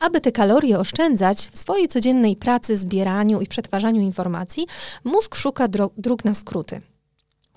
Aby 0.00 0.20
te 0.20 0.32
kalorie 0.32 0.78
oszczędzać 0.78 1.38
w 1.38 1.58
swojej 1.58 1.88
codziennej 1.88 2.36
pracy, 2.36 2.76
zbieraniu 2.76 3.40
i 3.40 3.46
przetwarzaniu 3.46 4.00
informacji, 4.00 4.66
mózg 5.04 5.34
szuka 5.34 5.68
dróg 5.96 6.24
na 6.24 6.34
skróty. 6.34 6.80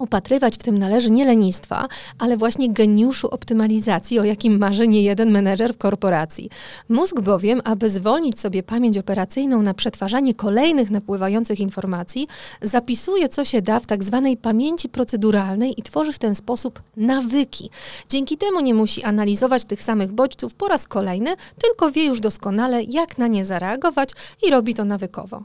Upatrywać 0.02 0.56
w 0.56 0.64
tym 0.64 0.78
należy 0.78 1.10
nie 1.10 1.26
lenistwa, 1.26 1.88
ale 2.20 2.38
właśnie 2.38 2.74
geniuszu 2.74 3.28
optymalizacji, 3.28 4.20
o 4.20 4.24
jakim 4.24 4.58
marzy 4.58 4.88
nie 4.88 5.02
jeden 5.02 5.32
menedżer 5.32 5.74
w 5.74 5.78
korporacji. 5.78 6.50
Mózg 6.90 7.22
bowiem, 7.22 7.62
aby 7.64 7.90
zwolnić 7.90 8.40
sobie 8.40 8.64
pamięć 8.64 8.98
operacyjną 8.98 9.62
na 9.62 9.74
przetwarzanie 9.74 10.34
kolejnych 10.34 10.92
napływających 10.92 11.60
informacji, 11.60 12.28
zapisuje 12.62 13.30
co 13.30 13.46
się 13.46 13.62
da 13.62 13.80
w 13.80 13.88
tak 13.88 14.04
zwanej 14.04 14.38
pamięci 14.38 14.90
proceduralnej 14.90 15.80
i 15.80 15.84
tworzy 15.84 16.14
w 16.14 16.20
ten 16.20 16.36
sposób 16.36 16.82
nawyki. 16.98 17.70
Dzięki 18.10 18.38
temu 18.38 18.62
nie 18.62 18.74
musi 18.74 19.04
analizować 19.04 19.66
tych 19.66 19.84
samych 19.84 20.12
bodźców 20.12 20.56
po 20.56 20.68
raz 20.68 20.88
kolejny, 20.88 21.34
tylko 21.62 21.92
wie 21.92 22.06
już 22.06 22.20
doskonale, 22.20 22.84
jak 22.84 23.18
na 23.18 23.28
nie 23.28 23.46
zareagować 23.46 24.10
i 24.48 24.52
robi 24.52 24.74
to 24.74 24.86
nawykowo. 24.86 25.44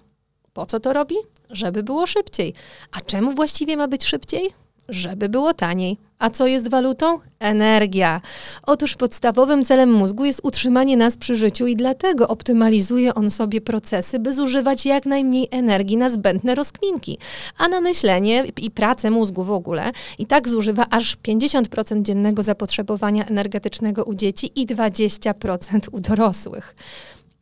Po 0.52 0.66
co 0.66 0.80
to 0.80 0.92
robi? 0.92 1.14
Żeby 1.50 1.82
było 1.82 2.06
szybciej. 2.06 2.54
A 2.92 3.00
czemu 3.00 3.32
właściwie 3.32 3.76
ma 3.76 3.88
być 3.88 4.04
szybciej? 4.04 4.50
żeby 4.88 5.28
było 5.28 5.54
taniej. 5.54 5.98
A 6.18 6.30
co 6.30 6.46
jest 6.46 6.68
walutą? 6.70 7.18
Energia. 7.38 8.20
Otóż 8.66 8.96
podstawowym 8.96 9.64
celem 9.64 9.92
mózgu 9.92 10.24
jest 10.24 10.40
utrzymanie 10.42 10.96
nas 10.96 11.16
przy 11.16 11.36
życiu 11.36 11.66
i 11.66 11.76
dlatego 11.76 12.28
optymalizuje 12.28 13.14
on 13.14 13.30
sobie 13.30 13.60
procesy, 13.60 14.18
by 14.18 14.32
zużywać 14.32 14.86
jak 14.86 15.06
najmniej 15.06 15.48
energii 15.50 15.96
na 15.96 16.08
zbędne 16.08 16.54
rozkminki. 16.54 17.18
A 17.58 17.68
na 17.68 17.80
myślenie 17.80 18.44
i 18.62 18.70
pracę 18.70 19.10
mózgu 19.10 19.42
w 19.42 19.50
ogóle 19.50 19.92
i 20.18 20.26
tak 20.26 20.48
zużywa 20.48 20.86
aż 20.90 21.16
50% 21.16 22.02
dziennego 22.02 22.42
zapotrzebowania 22.42 23.26
energetycznego 23.26 24.04
u 24.04 24.14
dzieci 24.14 24.50
i 24.60 24.66
20% 24.66 25.80
u 25.92 26.00
dorosłych. 26.00 26.74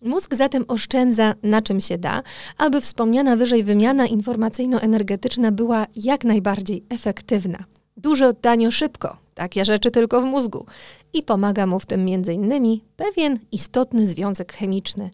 Mózg 0.05 0.35
zatem 0.35 0.65
oszczędza 0.69 1.35
na 1.43 1.63
czym 1.63 1.81
się 1.81 1.99
da, 1.99 2.23
aby 2.59 2.81
wspomniana 2.81 3.37
wyżej 3.37 3.65
wymiana 3.65 4.07
informacyjno-energetyczna 4.07 5.53
była 5.53 5.87
jak 5.97 6.25
najbardziej 6.25 6.85
efektywna. 6.89 7.65
Duże 7.97 8.29
oddanie 8.29 8.73
szybko, 8.73 9.17
takie 9.35 9.65
rzeczy 9.65 9.91
tylko 9.91 10.23
w 10.23 10.25
mózgu. 10.25 10.67
I 11.13 11.23
pomaga 11.23 11.67
mu 11.67 11.81
w 11.81 11.87
tym 11.87 12.01
m.in. 12.01 12.81
pewien 12.97 13.39
istotny 13.53 14.07
związek 14.07 14.53
chemiczny 14.53 15.11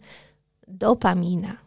dopamina. 0.67 1.57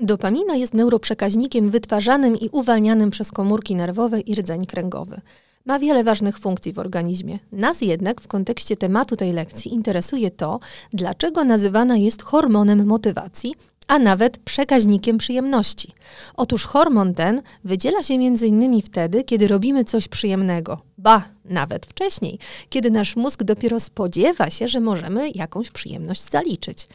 Dopamina 0.00 0.56
jest 0.56 0.74
neuroprzekaźnikiem 0.74 1.70
wytwarzanym 1.70 2.36
i 2.36 2.48
uwalnianym 2.52 3.10
przez 3.10 3.32
komórki 3.32 3.74
nerwowe 3.74 4.20
i 4.20 4.34
rdzeń 4.34 4.66
kręgowy. 4.66 5.20
Ma 5.68 5.78
wiele 5.78 6.04
ważnych 6.04 6.38
funkcji 6.38 6.72
w 6.72 6.78
organizmie. 6.78 7.38
Nas 7.52 7.80
jednak 7.80 8.20
w 8.20 8.28
kontekście 8.28 8.76
tematu 8.76 9.16
tej 9.16 9.32
lekcji 9.32 9.74
interesuje 9.74 10.30
to, 10.30 10.60
dlaczego 10.92 11.44
nazywana 11.44 11.96
jest 11.96 12.22
hormonem 12.22 12.86
motywacji, 12.86 13.54
a 13.88 13.98
nawet 13.98 14.38
przekaźnikiem 14.38 15.18
przyjemności. 15.18 15.92
Otóż 16.36 16.64
hormon 16.64 17.14
ten 17.14 17.42
wydziela 17.64 18.02
się 18.02 18.14
m.in. 18.14 18.82
wtedy, 18.82 19.24
kiedy 19.24 19.48
robimy 19.48 19.84
coś 19.84 20.08
przyjemnego, 20.08 20.80
ba, 20.98 21.28
nawet 21.44 21.86
wcześniej, 21.86 22.38
kiedy 22.68 22.90
nasz 22.90 23.16
mózg 23.16 23.42
dopiero 23.42 23.80
spodziewa 23.80 24.50
się, 24.50 24.68
że 24.68 24.80
możemy 24.80 25.30
jakąś 25.30 25.70
przyjemność 25.70 26.22
zaliczyć. 26.30 26.88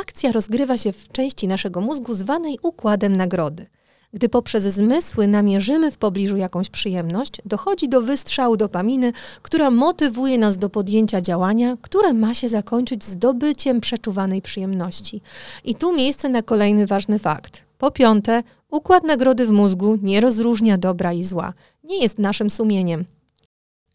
Akcja 0.00 0.32
rozgrywa 0.32 0.78
się 0.78 0.92
w 0.92 1.08
części 1.08 1.48
naszego 1.48 1.80
mózgu 1.80 2.14
zwanej 2.14 2.58
układem 2.62 3.16
nagrody. 3.16 3.66
Gdy 4.14 4.28
poprzez 4.28 4.64
zmysły 4.64 5.28
namierzymy 5.28 5.90
w 5.90 5.98
pobliżu 5.98 6.36
jakąś 6.36 6.70
przyjemność, 6.70 7.32
dochodzi 7.44 7.88
do 7.88 8.00
wystrzału 8.00 8.56
dopaminy, 8.56 9.12
która 9.42 9.70
motywuje 9.70 10.38
nas 10.38 10.56
do 10.56 10.70
podjęcia 10.70 11.20
działania, 11.20 11.76
które 11.82 12.12
ma 12.12 12.34
się 12.34 12.48
zakończyć 12.48 13.04
zdobyciem 13.04 13.80
przeczuwanej 13.80 14.42
przyjemności. 14.42 15.22
I 15.64 15.74
tu 15.74 15.96
miejsce 15.96 16.28
na 16.28 16.42
kolejny 16.42 16.86
ważny 16.86 17.18
fakt. 17.18 17.62
Po 17.78 17.90
piąte, 17.90 18.42
układ 18.70 19.04
nagrody 19.04 19.46
w 19.46 19.50
mózgu 19.50 19.98
nie 20.02 20.20
rozróżnia 20.20 20.78
dobra 20.78 21.12
i 21.12 21.22
zła. 21.22 21.52
Nie 21.84 21.98
jest 21.98 22.18
naszym 22.18 22.50
sumieniem. 22.50 23.04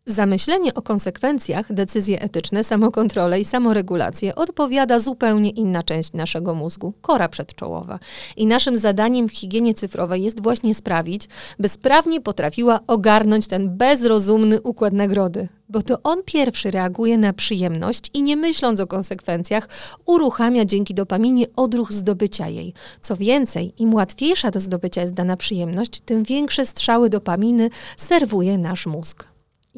Zamyślenie 0.10 0.74
o 0.74 0.82
konsekwencjach, 0.82 1.74
decyzje 1.74 2.22
etyczne, 2.22 2.64
samokontrolę 2.64 3.40
i 3.40 3.46
samoregulację 3.46 4.36
odpowiada 4.36 5.00
zupełnie 5.00 5.50
inna 5.50 5.84
część 5.84 6.14
naszego 6.14 6.56
mózgu, 6.56 6.94
kora 7.02 7.30
przedczołowa. 7.30 8.00
I 8.38 8.46
naszym 8.46 8.78
zadaniem 8.78 9.30
w 9.30 9.32
higienie 9.32 9.74
cyfrowej 9.74 10.24
jest 10.24 10.44
właśnie 10.44 10.76
sprawić, 10.76 11.28
by 11.60 11.70
sprawnie 11.70 12.22
potrafiła 12.22 12.80
ogarnąć 12.88 13.48
ten 13.48 13.78
bezrozumny 13.78 14.62
układ 14.62 14.94
nagrody, 14.94 15.48
bo 15.70 15.82
to 15.82 16.02
on 16.04 16.24
pierwszy 16.26 16.72
reaguje 16.72 17.18
na 17.18 17.34
przyjemność 17.34 18.10
i 18.14 18.24
nie 18.24 18.36
myśląc 18.36 18.80
o 18.80 18.88
konsekwencjach, 18.88 19.70
uruchamia 20.06 20.66
dzięki 20.66 20.94
dopaminie 20.94 21.46
odruch 21.56 21.92
zdobycia 21.92 22.48
jej. 22.48 22.74
Co 23.02 23.16
więcej, 23.16 23.74
im 23.78 23.94
łatwiejsza 23.94 24.52
do 24.52 24.60
zdobycia 24.60 25.02
jest 25.02 25.14
dana 25.14 25.38
przyjemność, 25.38 26.02
tym 26.06 26.24
większe 26.24 26.66
strzały 26.66 27.10
dopaminy 27.10 27.70
serwuje 27.98 28.58
nasz 28.58 28.86
mózg. 28.86 29.29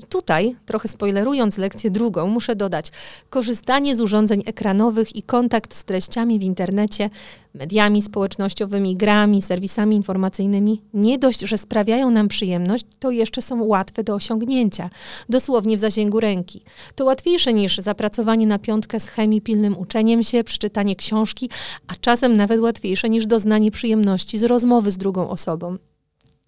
I 0.04 0.06
tutaj, 0.06 0.56
trochę 0.66 0.88
spoilerując 0.88 1.58
lekcję 1.58 1.92
drugą, 1.92 2.28
muszę 2.28 2.56
dodać, 2.56 2.92
korzystanie 3.30 3.96
z 3.96 4.02
urządzeń 4.02 4.44
ekranowych 4.46 5.16
i 5.16 5.24
kontakt 5.24 5.76
z 5.76 5.84
treściami 5.84 6.40
w 6.40 6.44
internecie, 6.44 7.10
mediami 7.54 8.02
społecznościowymi, 8.02 8.96
grami, 8.96 9.42
serwisami 9.42 9.96
informacyjnymi 9.96 10.82
nie 10.94 11.20
dość, 11.20 11.40
że 11.42 11.58
sprawiają 11.58 12.10
nam 12.10 12.28
przyjemność, 12.28 12.86
to 13.00 13.12
jeszcze 13.12 13.42
są 13.42 13.64
łatwe 13.64 14.04
do 14.04 14.16
osiągnięcia, 14.16 14.90
dosłownie 15.30 15.78
w 15.78 15.80
zasięgu 15.80 16.20
ręki. 16.20 16.64
To 16.96 17.06
łatwiejsze 17.06 17.54
niż 17.54 17.78
zapracowanie 17.78 18.48
na 18.48 18.60
piątkę 18.60 19.00
z 19.00 19.08
chemii 19.08 19.42
pilnym 19.42 19.78
uczeniem 19.78 20.24
się, 20.24 20.44
przeczytanie 20.44 20.96
książki, 20.96 21.50
a 21.88 21.96
czasem 21.96 22.36
nawet 22.36 22.60
łatwiejsze 22.60 23.10
niż 23.10 23.26
doznanie 23.26 23.72
przyjemności 23.72 24.38
z 24.38 24.44
rozmowy 24.44 24.92
z 24.92 24.98
drugą 24.98 25.30
osobą. 25.30 25.78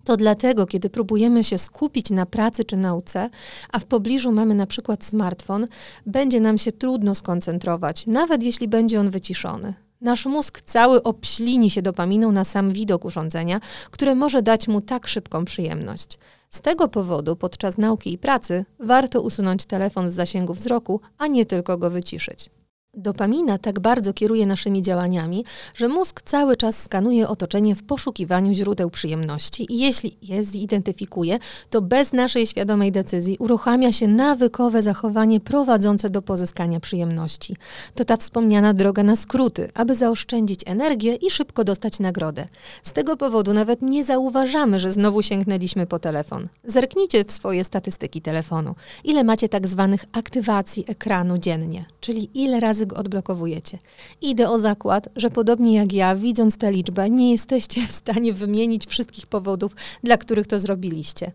To 0.06 0.18
dlatego, 0.18 0.66
kiedy 0.66 0.90
próbujemy 0.90 1.44
się 1.44 1.58
skupić 1.58 2.10
na 2.10 2.26
pracy 2.26 2.64
czy 2.64 2.78
nauce, 2.78 3.30
a 3.72 3.80
w 3.80 3.86
pobliżu 3.86 4.32
mamy 4.32 4.56
na 4.56 4.68
przykład 4.68 5.06
smartfon, 5.06 5.68
będzie 6.06 6.40
nam 6.40 6.58
się 6.58 6.72
trudno 6.72 7.16
skoncentrować, 7.16 8.08
nawet 8.08 8.44
jeśli 8.44 8.68
będzie 8.68 9.00
on 9.00 9.10
wyciszony. 9.10 9.74
Nasz 10.02 10.26
mózg 10.26 10.62
cały 10.62 11.04
obślini 11.04 11.70
się 11.70 11.82
dopaminą 11.82 12.32
na 12.32 12.44
sam 12.44 12.72
widok 12.72 13.06
urządzenia, 13.06 13.60
które 13.92 14.16
może 14.16 14.42
dać 14.42 14.68
mu 14.68 14.82
tak 14.82 15.08
szybką 15.08 15.46
przyjemność. 15.46 16.20
Z 16.50 16.62
tego 16.62 16.88
powodu 16.88 17.36
podczas 17.36 17.78
nauki 17.78 18.14
i 18.14 18.18
pracy 18.18 18.66
warto 18.80 19.22
usunąć 19.22 19.66
telefon 19.66 20.12
z 20.12 20.14
zasięgu 20.14 20.54
wzroku, 20.54 21.02
a 21.18 21.28
nie 21.28 21.46
tylko 21.46 21.78
go 21.78 21.90
wyciszyć. 21.90 22.50
Dopamina 22.98 23.58
tak 23.58 23.80
bardzo 23.80 24.14
kieruje 24.14 24.46
naszymi 24.46 24.82
działaniami, 24.82 25.46
że 25.76 25.88
mózg 25.88 26.22
cały 26.22 26.58
czas 26.58 26.84
skanuje 26.84 27.28
otoczenie 27.28 27.76
w 27.76 27.84
poszukiwaniu 27.84 28.54
źródeł 28.54 28.90
przyjemności 28.90 29.74
i 29.74 29.80
jeśli 29.80 30.18
je 30.22 30.44
zidentyfikuje, 30.44 31.40
to 31.70 31.82
bez 31.82 32.14
naszej 32.14 32.48
świadomej 32.48 32.92
decyzji 32.92 33.38
uruchamia 33.40 33.92
się 33.92 34.08
nawykowe 34.08 34.82
zachowanie 34.82 35.40
prowadzące 35.40 36.10
do 36.10 36.22
pozyskania 36.22 36.80
przyjemności. 36.80 37.56
To 37.96 38.06
ta 38.06 38.18
wspomniana 38.18 38.74
droga 38.74 39.04
na 39.04 39.16
skróty, 39.16 39.70
aby 39.74 39.96
zaoszczędzić 39.96 40.60
energię 40.66 41.16
i 41.16 41.32
szybko 41.32 41.64
dostać 41.64 42.00
nagrodę. 42.00 42.48
Z 42.84 42.94
tego 42.94 43.18
powodu 43.18 43.54
nawet 43.54 43.82
nie 43.82 44.04
zauważamy, 44.04 44.80
że 44.80 44.92
znowu 44.92 45.22
sięgnęliśmy 45.22 45.88
po 45.88 46.00
telefon. 46.00 46.48
Zerknijcie 46.64 47.26
w 47.26 47.32
swoje 47.32 47.64
statystyki 47.64 48.22
telefonu. 48.22 48.76
Ile 49.04 49.24
macie 49.24 49.50
tak 49.50 49.68
zwanych 49.68 50.06
aktywacji 50.12 50.86
ekranu 50.88 51.38
dziennie, 51.38 51.86
czyli 52.04 52.30
ile 52.34 52.60
razy 52.60 52.86
go 52.86 52.96
odblokowujecie. 52.96 53.80
Idę 54.22 54.50
o 54.50 54.60
zakład, 54.60 55.10
że 55.16 55.30
podobnie 55.30 55.74
jak 55.76 55.94
ja, 55.94 56.16
widząc 56.16 56.58
tę 56.58 56.72
liczbę, 56.72 57.10
nie 57.10 57.32
jesteście 57.32 57.88
w 57.88 57.92
stanie 57.92 58.34
wymienić 58.34 58.86
wszystkich 58.86 59.28
powodów, 59.28 59.76
dla 60.04 60.18
których 60.18 60.48
to 60.48 60.60
zrobiliście. 60.60 61.32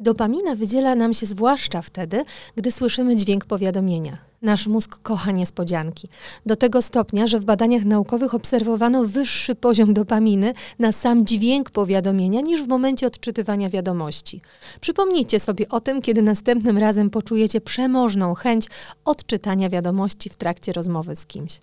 Dopamina 0.00 0.54
wydziela 0.54 0.94
nam 0.94 1.14
się 1.14 1.26
zwłaszcza 1.26 1.82
wtedy, 1.82 2.24
gdy 2.56 2.70
słyszymy 2.70 3.16
dźwięk 3.16 3.44
powiadomienia. 3.44 4.29
Nasz 4.42 4.66
mózg 4.66 4.98
kocha 5.02 5.30
niespodzianki. 5.30 6.08
Do 6.46 6.56
tego 6.56 6.82
stopnia, 6.82 7.26
że 7.26 7.40
w 7.40 7.44
badaniach 7.44 7.84
naukowych 7.84 8.34
obserwowano 8.34 9.04
wyższy 9.04 9.54
poziom 9.54 9.94
dopaminy 9.94 10.54
na 10.78 10.92
sam 10.92 11.26
dźwięk 11.26 11.70
powiadomienia 11.70 12.40
niż 12.40 12.62
w 12.62 12.68
momencie 12.68 13.06
odczytywania 13.06 13.70
wiadomości. 13.70 14.40
Przypomnijcie 14.80 15.40
sobie 15.40 15.68
o 15.68 15.80
tym, 15.80 16.02
kiedy 16.02 16.22
następnym 16.22 16.78
razem 16.78 17.10
poczujecie 17.10 17.60
przemożną 17.60 18.34
chęć 18.34 18.66
odczytania 19.04 19.68
wiadomości 19.68 20.30
w 20.30 20.36
trakcie 20.36 20.72
rozmowy 20.72 21.16
z 21.16 21.26
kimś. 21.26 21.60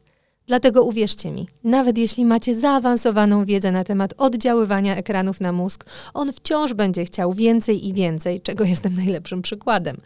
Dlatego 0.48 0.84
uwierzcie 0.84 1.32
mi, 1.32 1.48
nawet 1.64 1.98
jeśli 1.98 2.26
macie 2.26 2.56
zaawansowaną 2.56 3.46
wiedzę 3.46 3.72
na 3.72 3.84
temat 3.84 4.14
oddziaływania 4.18 4.96
ekranów 4.96 5.42
na 5.42 5.52
mózg, 5.52 5.86
on 6.14 6.34
wciąż 6.34 6.74
będzie 6.74 7.06
chciał 7.06 7.34
więcej 7.34 7.88
i 7.88 7.94
więcej, 7.94 8.42
czego 8.42 8.64
jestem 8.64 8.96
najlepszym 8.96 9.42
przykładem. 9.42 9.98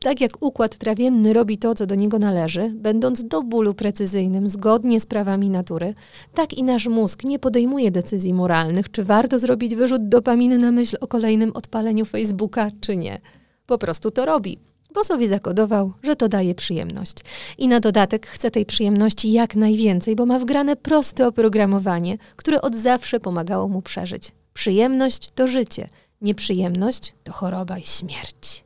Tak 0.00 0.20
jak 0.20 0.42
układ 0.42 0.78
trawienny 0.78 1.32
robi 1.32 1.58
to, 1.58 1.74
co 1.74 1.86
do 1.86 1.94
niego 1.94 2.18
należy, 2.18 2.70
będąc 2.74 3.24
do 3.24 3.42
bólu 3.42 3.74
precyzyjnym, 3.74 4.48
zgodnie 4.48 5.00
z 5.00 5.06
prawami 5.06 5.50
natury, 5.50 5.94
tak 6.34 6.54
i 6.54 6.62
nasz 6.62 6.86
mózg 6.86 7.24
nie 7.24 7.38
podejmuje 7.38 7.90
decyzji 7.90 8.34
moralnych, 8.34 8.90
czy 8.90 9.04
warto 9.04 9.38
zrobić 9.38 9.74
wyrzut 9.74 10.08
dopaminy 10.08 10.58
na 10.58 10.70
myśl 10.72 10.96
o 11.00 11.06
kolejnym 11.06 11.52
odpaleniu 11.54 12.04
Facebooka, 12.04 12.70
czy 12.80 12.96
nie. 12.96 13.20
Po 13.66 13.78
prostu 13.78 14.10
to 14.10 14.24
robi 14.24 14.58
bo 14.94 15.04
sobie 15.04 15.28
zakodował, 15.28 15.92
że 16.02 16.16
to 16.16 16.28
daje 16.28 16.54
przyjemność. 16.54 17.16
I 17.58 17.68
na 17.68 17.80
dodatek 17.80 18.26
chce 18.26 18.50
tej 18.50 18.66
przyjemności 18.66 19.32
jak 19.32 19.54
najwięcej, 19.54 20.16
bo 20.16 20.26
ma 20.26 20.38
wgrane 20.38 20.76
proste 20.76 21.26
oprogramowanie, 21.26 22.18
które 22.36 22.60
od 22.60 22.76
zawsze 22.76 23.20
pomagało 23.20 23.68
mu 23.68 23.82
przeżyć. 23.82 24.32
Przyjemność 24.54 25.30
to 25.34 25.48
życie, 25.48 25.88
nieprzyjemność 26.20 27.14
to 27.24 27.32
choroba 27.32 27.78
i 27.78 27.82
śmierć. 27.82 28.64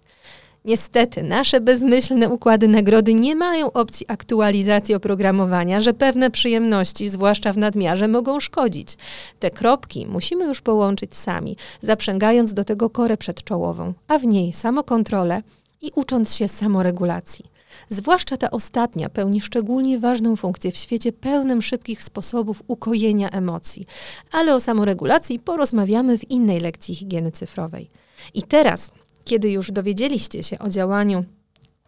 Niestety, 0.65 1.23
nasze 1.23 1.61
bezmyślne 1.61 2.29
układy 2.29 2.69
nagrody 2.69 3.15
nie 3.15 3.37
mają 3.37 3.73
opcji 3.73 4.07
aktualizacji 4.09 4.95
oprogramowania, 4.95 5.81
że 5.81 5.95
pewne 5.95 6.31
przyjemności, 6.31 7.11
zwłaszcza 7.11 7.53
w 7.53 7.59
nadmiarze, 7.59 8.09
mogą 8.09 8.41
szkodzić. 8.41 8.97
Te 9.39 9.51
kropki 9.51 10.07
musimy 10.07 10.45
już 10.45 10.61
połączyć 10.61 11.17
sami, 11.17 11.57
zaprzęgając 11.81 12.55
do 12.55 12.65
tego 12.65 12.91
korę 12.91 13.17
przedczołową, 13.17 13.95
a 14.09 14.19
w 14.19 14.25
niej 14.25 14.53
samokontrolę, 14.53 15.43
i 15.85 15.91
ucząc 15.95 16.35
się 16.35 16.49
samoregulacji. 16.49 17.45
Zwłaszcza 17.89 18.37
ta 18.37 18.51
ostatnia 18.51 19.09
pełni 19.09 19.41
szczególnie 19.41 19.99
ważną 19.99 20.37
funkcję 20.37 20.73
w 20.73 20.77
świecie 20.77 21.13
pełnym 21.13 21.63
szybkich 21.63 22.03
sposobów 22.03 22.63
ukojenia 22.67 23.31
emocji. 23.31 23.87
Ale 24.33 24.55
o 24.55 24.61
samoregulacji 24.61 25.39
porozmawiamy 25.39 26.19
w 26.19 26.31
innej 26.31 26.61
lekcji 26.61 26.95
higieny 26.95 27.33
cyfrowej. 27.33 27.91
I 28.35 28.43
teraz, 28.43 28.93
kiedy 29.25 29.51
już 29.51 29.73
dowiedzieliście 29.73 30.43
się 30.43 30.59
o 30.59 30.69
działaniu 30.69 31.25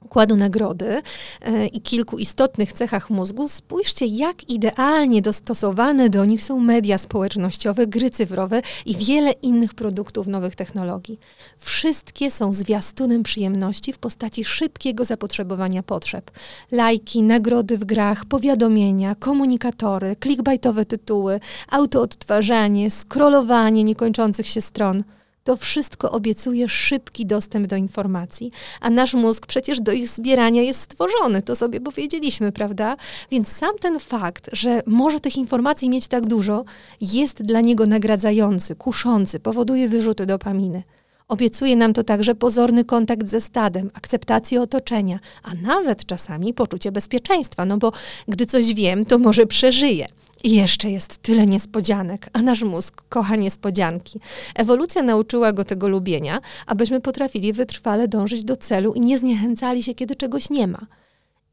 układu 0.07 0.37
nagrody 0.37 1.03
e, 1.43 1.67
i 1.67 1.81
kilku 1.81 2.19
istotnych 2.19 2.73
cechach 2.73 3.11
mózgu, 3.11 3.49
spójrzcie, 3.49 4.07
jak 4.07 4.51
idealnie 4.51 5.23
dostosowane 5.23 6.11
do 6.11 6.25
nich 6.25 6.45
są 6.45 6.61
media 6.61 6.99
społecznościowe, 6.99 7.87
gry 7.87 8.11
cyfrowe 8.11 8.63
i 8.87 8.97
wiele 8.97 9.33
innych 9.33 9.75
produktów 9.75 10.27
nowych 10.27 10.57
technologii. 10.57 11.19
Wszystkie 11.59 12.31
są 12.31 12.53
zwiastunem 12.53 13.23
przyjemności 13.23 13.93
w 13.93 13.99
postaci 13.99 14.45
szybkiego 14.45 15.05
zapotrzebowania 15.05 15.83
potrzeb. 15.83 16.31
Lajki, 16.73 17.23
nagrody 17.23 17.79
w 17.79 17.85
grach, 17.85 18.25
powiadomienia, 18.25 19.15
komunikatory, 19.15 20.17
clickbaitowe 20.23 20.85
tytuły, 20.85 21.41
autoodtwarzanie, 21.71 22.91
scrollowanie 22.91 23.85
niekończących 23.85 24.47
się 24.49 24.61
stron– 24.61 25.03
to 25.47 25.57
wszystko 25.57 26.11
obiecuje 26.11 26.69
szybki 26.69 27.27
dostęp 27.27 27.67
do 27.67 27.77
informacji, 27.77 28.51
a 28.81 28.91
nasz 28.91 29.15
mózg 29.15 29.47
przecież 29.47 29.81
do 29.81 29.93
ich 29.93 30.09
zbierania 30.09 30.63
jest 30.63 30.81
stworzony, 30.81 31.43
to 31.43 31.57
sobie 31.57 31.81
powiedzieliśmy, 31.81 32.53
prawda? 32.53 32.97
Więc 33.31 33.49
sam 33.49 33.79
ten 33.81 34.01
fakt, 34.01 34.51
że 34.53 34.83
może 34.87 35.21
tych 35.21 35.37
informacji 35.37 35.91
mieć 35.91 36.09
tak 36.09 36.27
dużo, 36.27 36.65
jest 37.01 37.43
dla 37.43 37.61
niego 37.61 37.87
nagradzający, 37.87 38.75
kuszący, 38.77 39.41
powoduje 39.41 39.89
wyrzuty 39.89 40.27
dopaminy. 40.27 40.83
Obiecuje 41.29 41.77
nam 41.77 41.93
to 41.93 42.03
także 42.03 42.35
pozorny 42.35 42.85
kontakt 42.85 43.29
ze 43.29 43.41
stadem, 43.41 43.91
akceptację 43.95 44.63
otoczenia, 44.63 45.19
a 45.43 45.55
nawet 45.55 46.07
czasami 46.07 46.55
poczucie 46.55 46.93
bezpieczeństwa, 46.93 47.65
no 47.65 47.79
bo 47.79 47.93
gdy 48.29 48.47
coś 48.47 48.75
wiem, 48.75 49.05
to 49.05 49.19
może 49.19 49.47
przeżyję. 49.47 50.07
I 50.47 50.51
jeszcze 50.51 50.91
jest 50.91 51.19
tyle 51.19 51.47
niespodzianek, 51.47 52.31
a 52.33 52.43
nasz 52.43 52.63
mózg 52.63 53.03
kocha 53.09 53.37
niespodzianki. 53.37 54.21
Ewolucja 54.55 55.03
nauczyła 55.03 55.53
go 55.53 55.65
tego 55.65 55.89
lubienia, 55.89 56.41
abyśmy 56.67 57.01
potrafili 57.01 57.53
wytrwale 57.53 58.09
dążyć 58.09 58.45
do 58.45 58.57
celu 58.57 58.93
i 58.93 59.01
nie 59.01 59.19
zniechęcali 59.19 59.83
się, 59.83 59.95
kiedy 59.95 60.17
czegoś 60.17 60.51
nie 60.51 60.67
ma. 60.67 60.87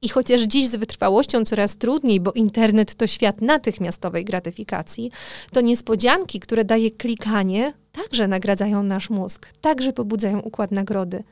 I 0.01 0.10
chociaż 0.10 0.41
dziś 0.41 0.67
z 0.67 0.75
wytrwałością 0.75 1.45
coraz 1.45 1.77
trudniej, 1.77 2.19
bo 2.19 2.32
internet 2.32 2.95
to 2.95 3.08
świat 3.08 3.41
natychmiastowej 3.41 4.25
gratyfikacji, 4.25 5.12
to 5.51 5.62
niespodzianki, 5.62 6.39
które 6.39 6.65
daje 6.65 6.91
klikanie, 6.91 7.73
także 7.91 8.27
nagradzają 8.27 8.84
nasz 8.84 9.10
mózg, 9.10 9.47
także 9.62 9.93
pobudzają 9.93 10.39
układ 10.39 10.71
nagrody. 10.71 11.23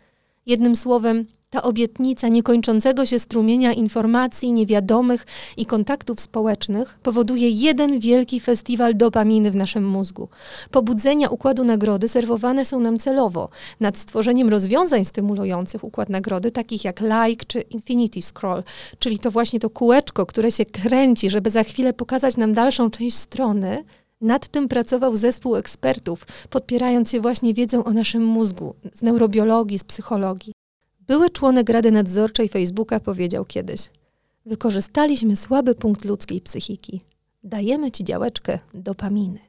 Jednym 0.45 0.76
słowem, 0.76 1.26
ta 1.54 1.62
obietnica 1.64 2.28
niekończącego 2.28 3.06
się 3.06 3.20
strumienia 3.20 3.74
informacji, 3.74 4.52
niewiadomych 4.54 5.26
i 5.58 5.66
kontaktów 5.66 6.20
społecznych 6.20 7.00
powoduje 7.04 7.50
jeden 7.50 8.00
wielki 8.00 8.40
festiwal 8.40 8.98
dopaminy 8.98 9.52
w 9.52 9.56
naszym 9.56 9.88
mózgu. 9.88 10.30
Pobudzenia 10.72 11.30
układu 11.30 11.64
nagrody 11.64 12.08
serwowane 12.08 12.66
są 12.66 12.80
nam 12.80 13.00
celowo 13.00 13.50
nad 13.80 13.98
stworzeniem 13.98 14.50
rozwiązań 14.50 15.06
stymulujących 15.06 15.84
układ 15.84 16.10
nagrody, 16.10 16.52
takich 16.52 16.84
jak 16.84 17.02
like 17.02 17.46
czy 17.46 17.62
infinity 17.62 18.22
scroll, 18.22 18.64
czyli 19.00 19.20
to 19.20 19.32
właśnie 19.32 19.60
to 19.60 19.70
kółeczko, 19.70 20.26
które 20.26 20.52
się 20.52 20.66
kręci, 20.66 21.30
żeby 21.30 21.50
za 21.50 21.64
chwilę 21.64 21.94
pokazać 21.94 22.38
nam 22.38 22.54
dalszą 22.54 22.90
część 22.90 23.18
strony. 23.18 23.84
Nad 24.22 24.48
tym 24.48 24.68
pracował 24.68 25.16
zespół 25.16 25.56
ekspertów, 25.56 26.26
podpierając 26.50 27.12
się 27.12 27.20
właśnie 27.20 27.54
wiedzą 27.54 27.84
o 27.84 27.92
naszym 27.92 28.26
mózgu 28.26 28.76
z 28.94 29.02
neurobiologii, 29.02 29.80
z 29.80 29.84
psychologii. 29.84 30.61
Były 31.08 31.30
członek 31.30 31.70
Rady 31.70 31.92
Nadzorczej 31.92 32.50
Facebooka 32.50 33.00
powiedział 33.00 33.46
kiedyś: 33.46 33.90
Wykorzystaliśmy 34.46 35.36
słaby 35.36 35.76
punkt 35.76 36.06
ludzkiej 36.06 36.42
psychiki. 36.42 37.02
Dajemy 37.44 37.92
ci 37.92 38.04
działeczkę 38.04 38.60
dopaminy. 38.74 39.40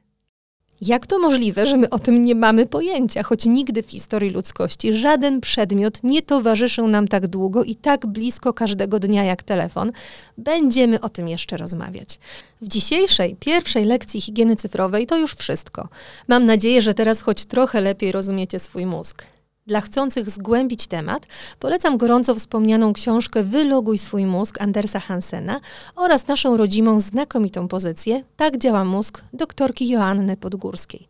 Jak 0.81 1.07
to 1.07 1.19
możliwe, 1.19 1.67
że 1.67 1.77
my 1.77 1.89
o 1.89 1.99
tym 1.99 2.25
nie 2.25 2.35
mamy 2.35 2.65
pojęcia, 2.65 3.23
choć 3.23 3.45
nigdy 3.45 3.83
w 3.83 3.91
historii 3.91 4.29
ludzkości 4.29 4.93
żaden 4.93 5.41
przedmiot 5.41 6.03
nie 6.03 6.21
towarzyszył 6.21 6.87
nam 6.87 7.07
tak 7.07 7.27
długo 7.27 7.63
i 7.63 7.75
tak 7.75 8.05
blisko 8.05 8.53
każdego 8.53 8.99
dnia 8.99 9.23
jak 9.23 9.43
telefon? 9.43 9.91
Będziemy 10.37 11.01
o 11.01 11.09
tym 11.09 11.27
jeszcze 11.27 11.57
rozmawiać. 11.57 12.19
W 12.61 12.67
dzisiejszej, 12.67 13.35
pierwszej 13.39 13.85
lekcji 13.85 14.21
higieny 14.21 14.55
cyfrowej 14.55 15.07
to 15.07 15.17
już 15.17 15.35
wszystko. 15.35 15.87
Mam 16.27 16.45
nadzieję, 16.45 16.81
że 16.81 16.93
teraz 16.93 17.21
choć 17.21 17.45
trochę 17.45 17.81
lepiej 17.81 18.11
rozumiecie 18.11 18.59
swój 18.59 18.85
mózg. 18.85 19.23
Dla 19.67 19.81
chcących 19.81 20.29
zgłębić 20.29 20.87
temat 20.87 21.27
polecam 21.59 21.97
gorąco 21.97 22.35
wspomnianą 22.35 22.93
książkę 22.93 23.43
Wyloguj 23.43 23.97
swój 23.97 24.25
mózg 24.25 24.61
Andersa 24.61 24.99
Hansena 24.99 25.61
oraz 25.95 26.27
naszą 26.27 26.57
rodzimą 26.57 26.99
znakomitą 26.99 27.67
pozycję 27.67 28.23
Tak 28.35 28.57
działa 28.57 28.85
mózg 28.85 29.21
doktorki 29.33 29.89
Joanny 29.89 30.37
Podgórskiej. 30.37 31.07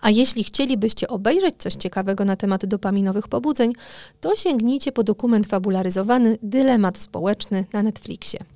A 0.00 0.10
jeśli 0.10 0.44
chcielibyście 0.44 1.08
obejrzeć 1.08 1.54
coś 1.58 1.74
ciekawego 1.74 2.24
na 2.24 2.36
temat 2.36 2.66
dopaminowych 2.66 3.28
pobudzeń, 3.28 3.72
to 4.20 4.36
sięgnijcie 4.36 4.92
po 4.92 5.02
dokument 5.02 5.46
fabularyzowany 5.46 6.38
Dylemat 6.42 6.98
społeczny 6.98 7.64
na 7.72 7.82
Netflixie. 7.82 8.53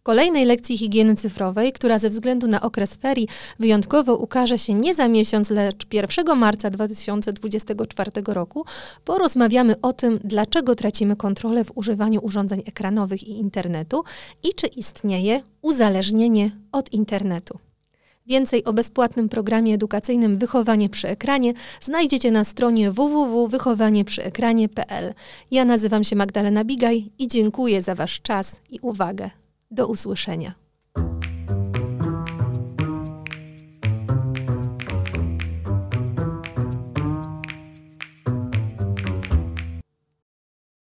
W 0.00 0.02
kolejnej 0.02 0.44
lekcji 0.44 0.78
higieny 0.78 1.16
cyfrowej, 1.16 1.72
która 1.72 1.98
ze 1.98 2.10
względu 2.10 2.46
na 2.46 2.60
okres 2.60 2.94
ferii 2.94 3.28
wyjątkowo 3.58 4.16
ukaże 4.16 4.58
się 4.58 4.74
nie 4.74 4.94
za 4.94 5.08
miesiąc, 5.08 5.50
lecz 5.50 5.86
1 5.92 6.38
marca 6.38 6.70
2024 6.70 8.10
roku, 8.26 8.64
porozmawiamy 9.04 9.80
o 9.80 9.92
tym, 9.92 10.20
dlaczego 10.24 10.74
tracimy 10.74 11.16
kontrolę 11.16 11.64
w 11.64 11.72
używaniu 11.74 12.20
urządzeń 12.24 12.62
ekranowych 12.66 13.22
i 13.22 13.30
internetu 13.30 14.04
i 14.42 14.54
czy 14.54 14.66
istnieje 14.66 15.42
uzależnienie 15.62 16.50
od 16.72 16.92
internetu. 16.92 17.58
Więcej 18.26 18.64
o 18.64 18.72
bezpłatnym 18.72 19.28
programie 19.28 19.74
edukacyjnym 19.74 20.38
Wychowanie 20.38 20.88
przy 20.88 21.08
ekranie 21.08 21.54
znajdziecie 21.80 22.30
na 22.30 22.44
stronie 22.44 22.90
www.wychowanieprzyekranie.pl. 22.90 25.14
Ja 25.50 25.64
nazywam 25.64 26.04
się 26.04 26.16
Magdalena 26.16 26.64
Bigaj 26.64 27.10
i 27.18 27.28
dziękuję 27.28 27.82
za 27.82 27.94
Wasz 27.94 28.20
czas 28.20 28.60
i 28.70 28.80
uwagę. 28.80 29.39
Do 29.70 29.86
usłyszenia. 29.86 30.54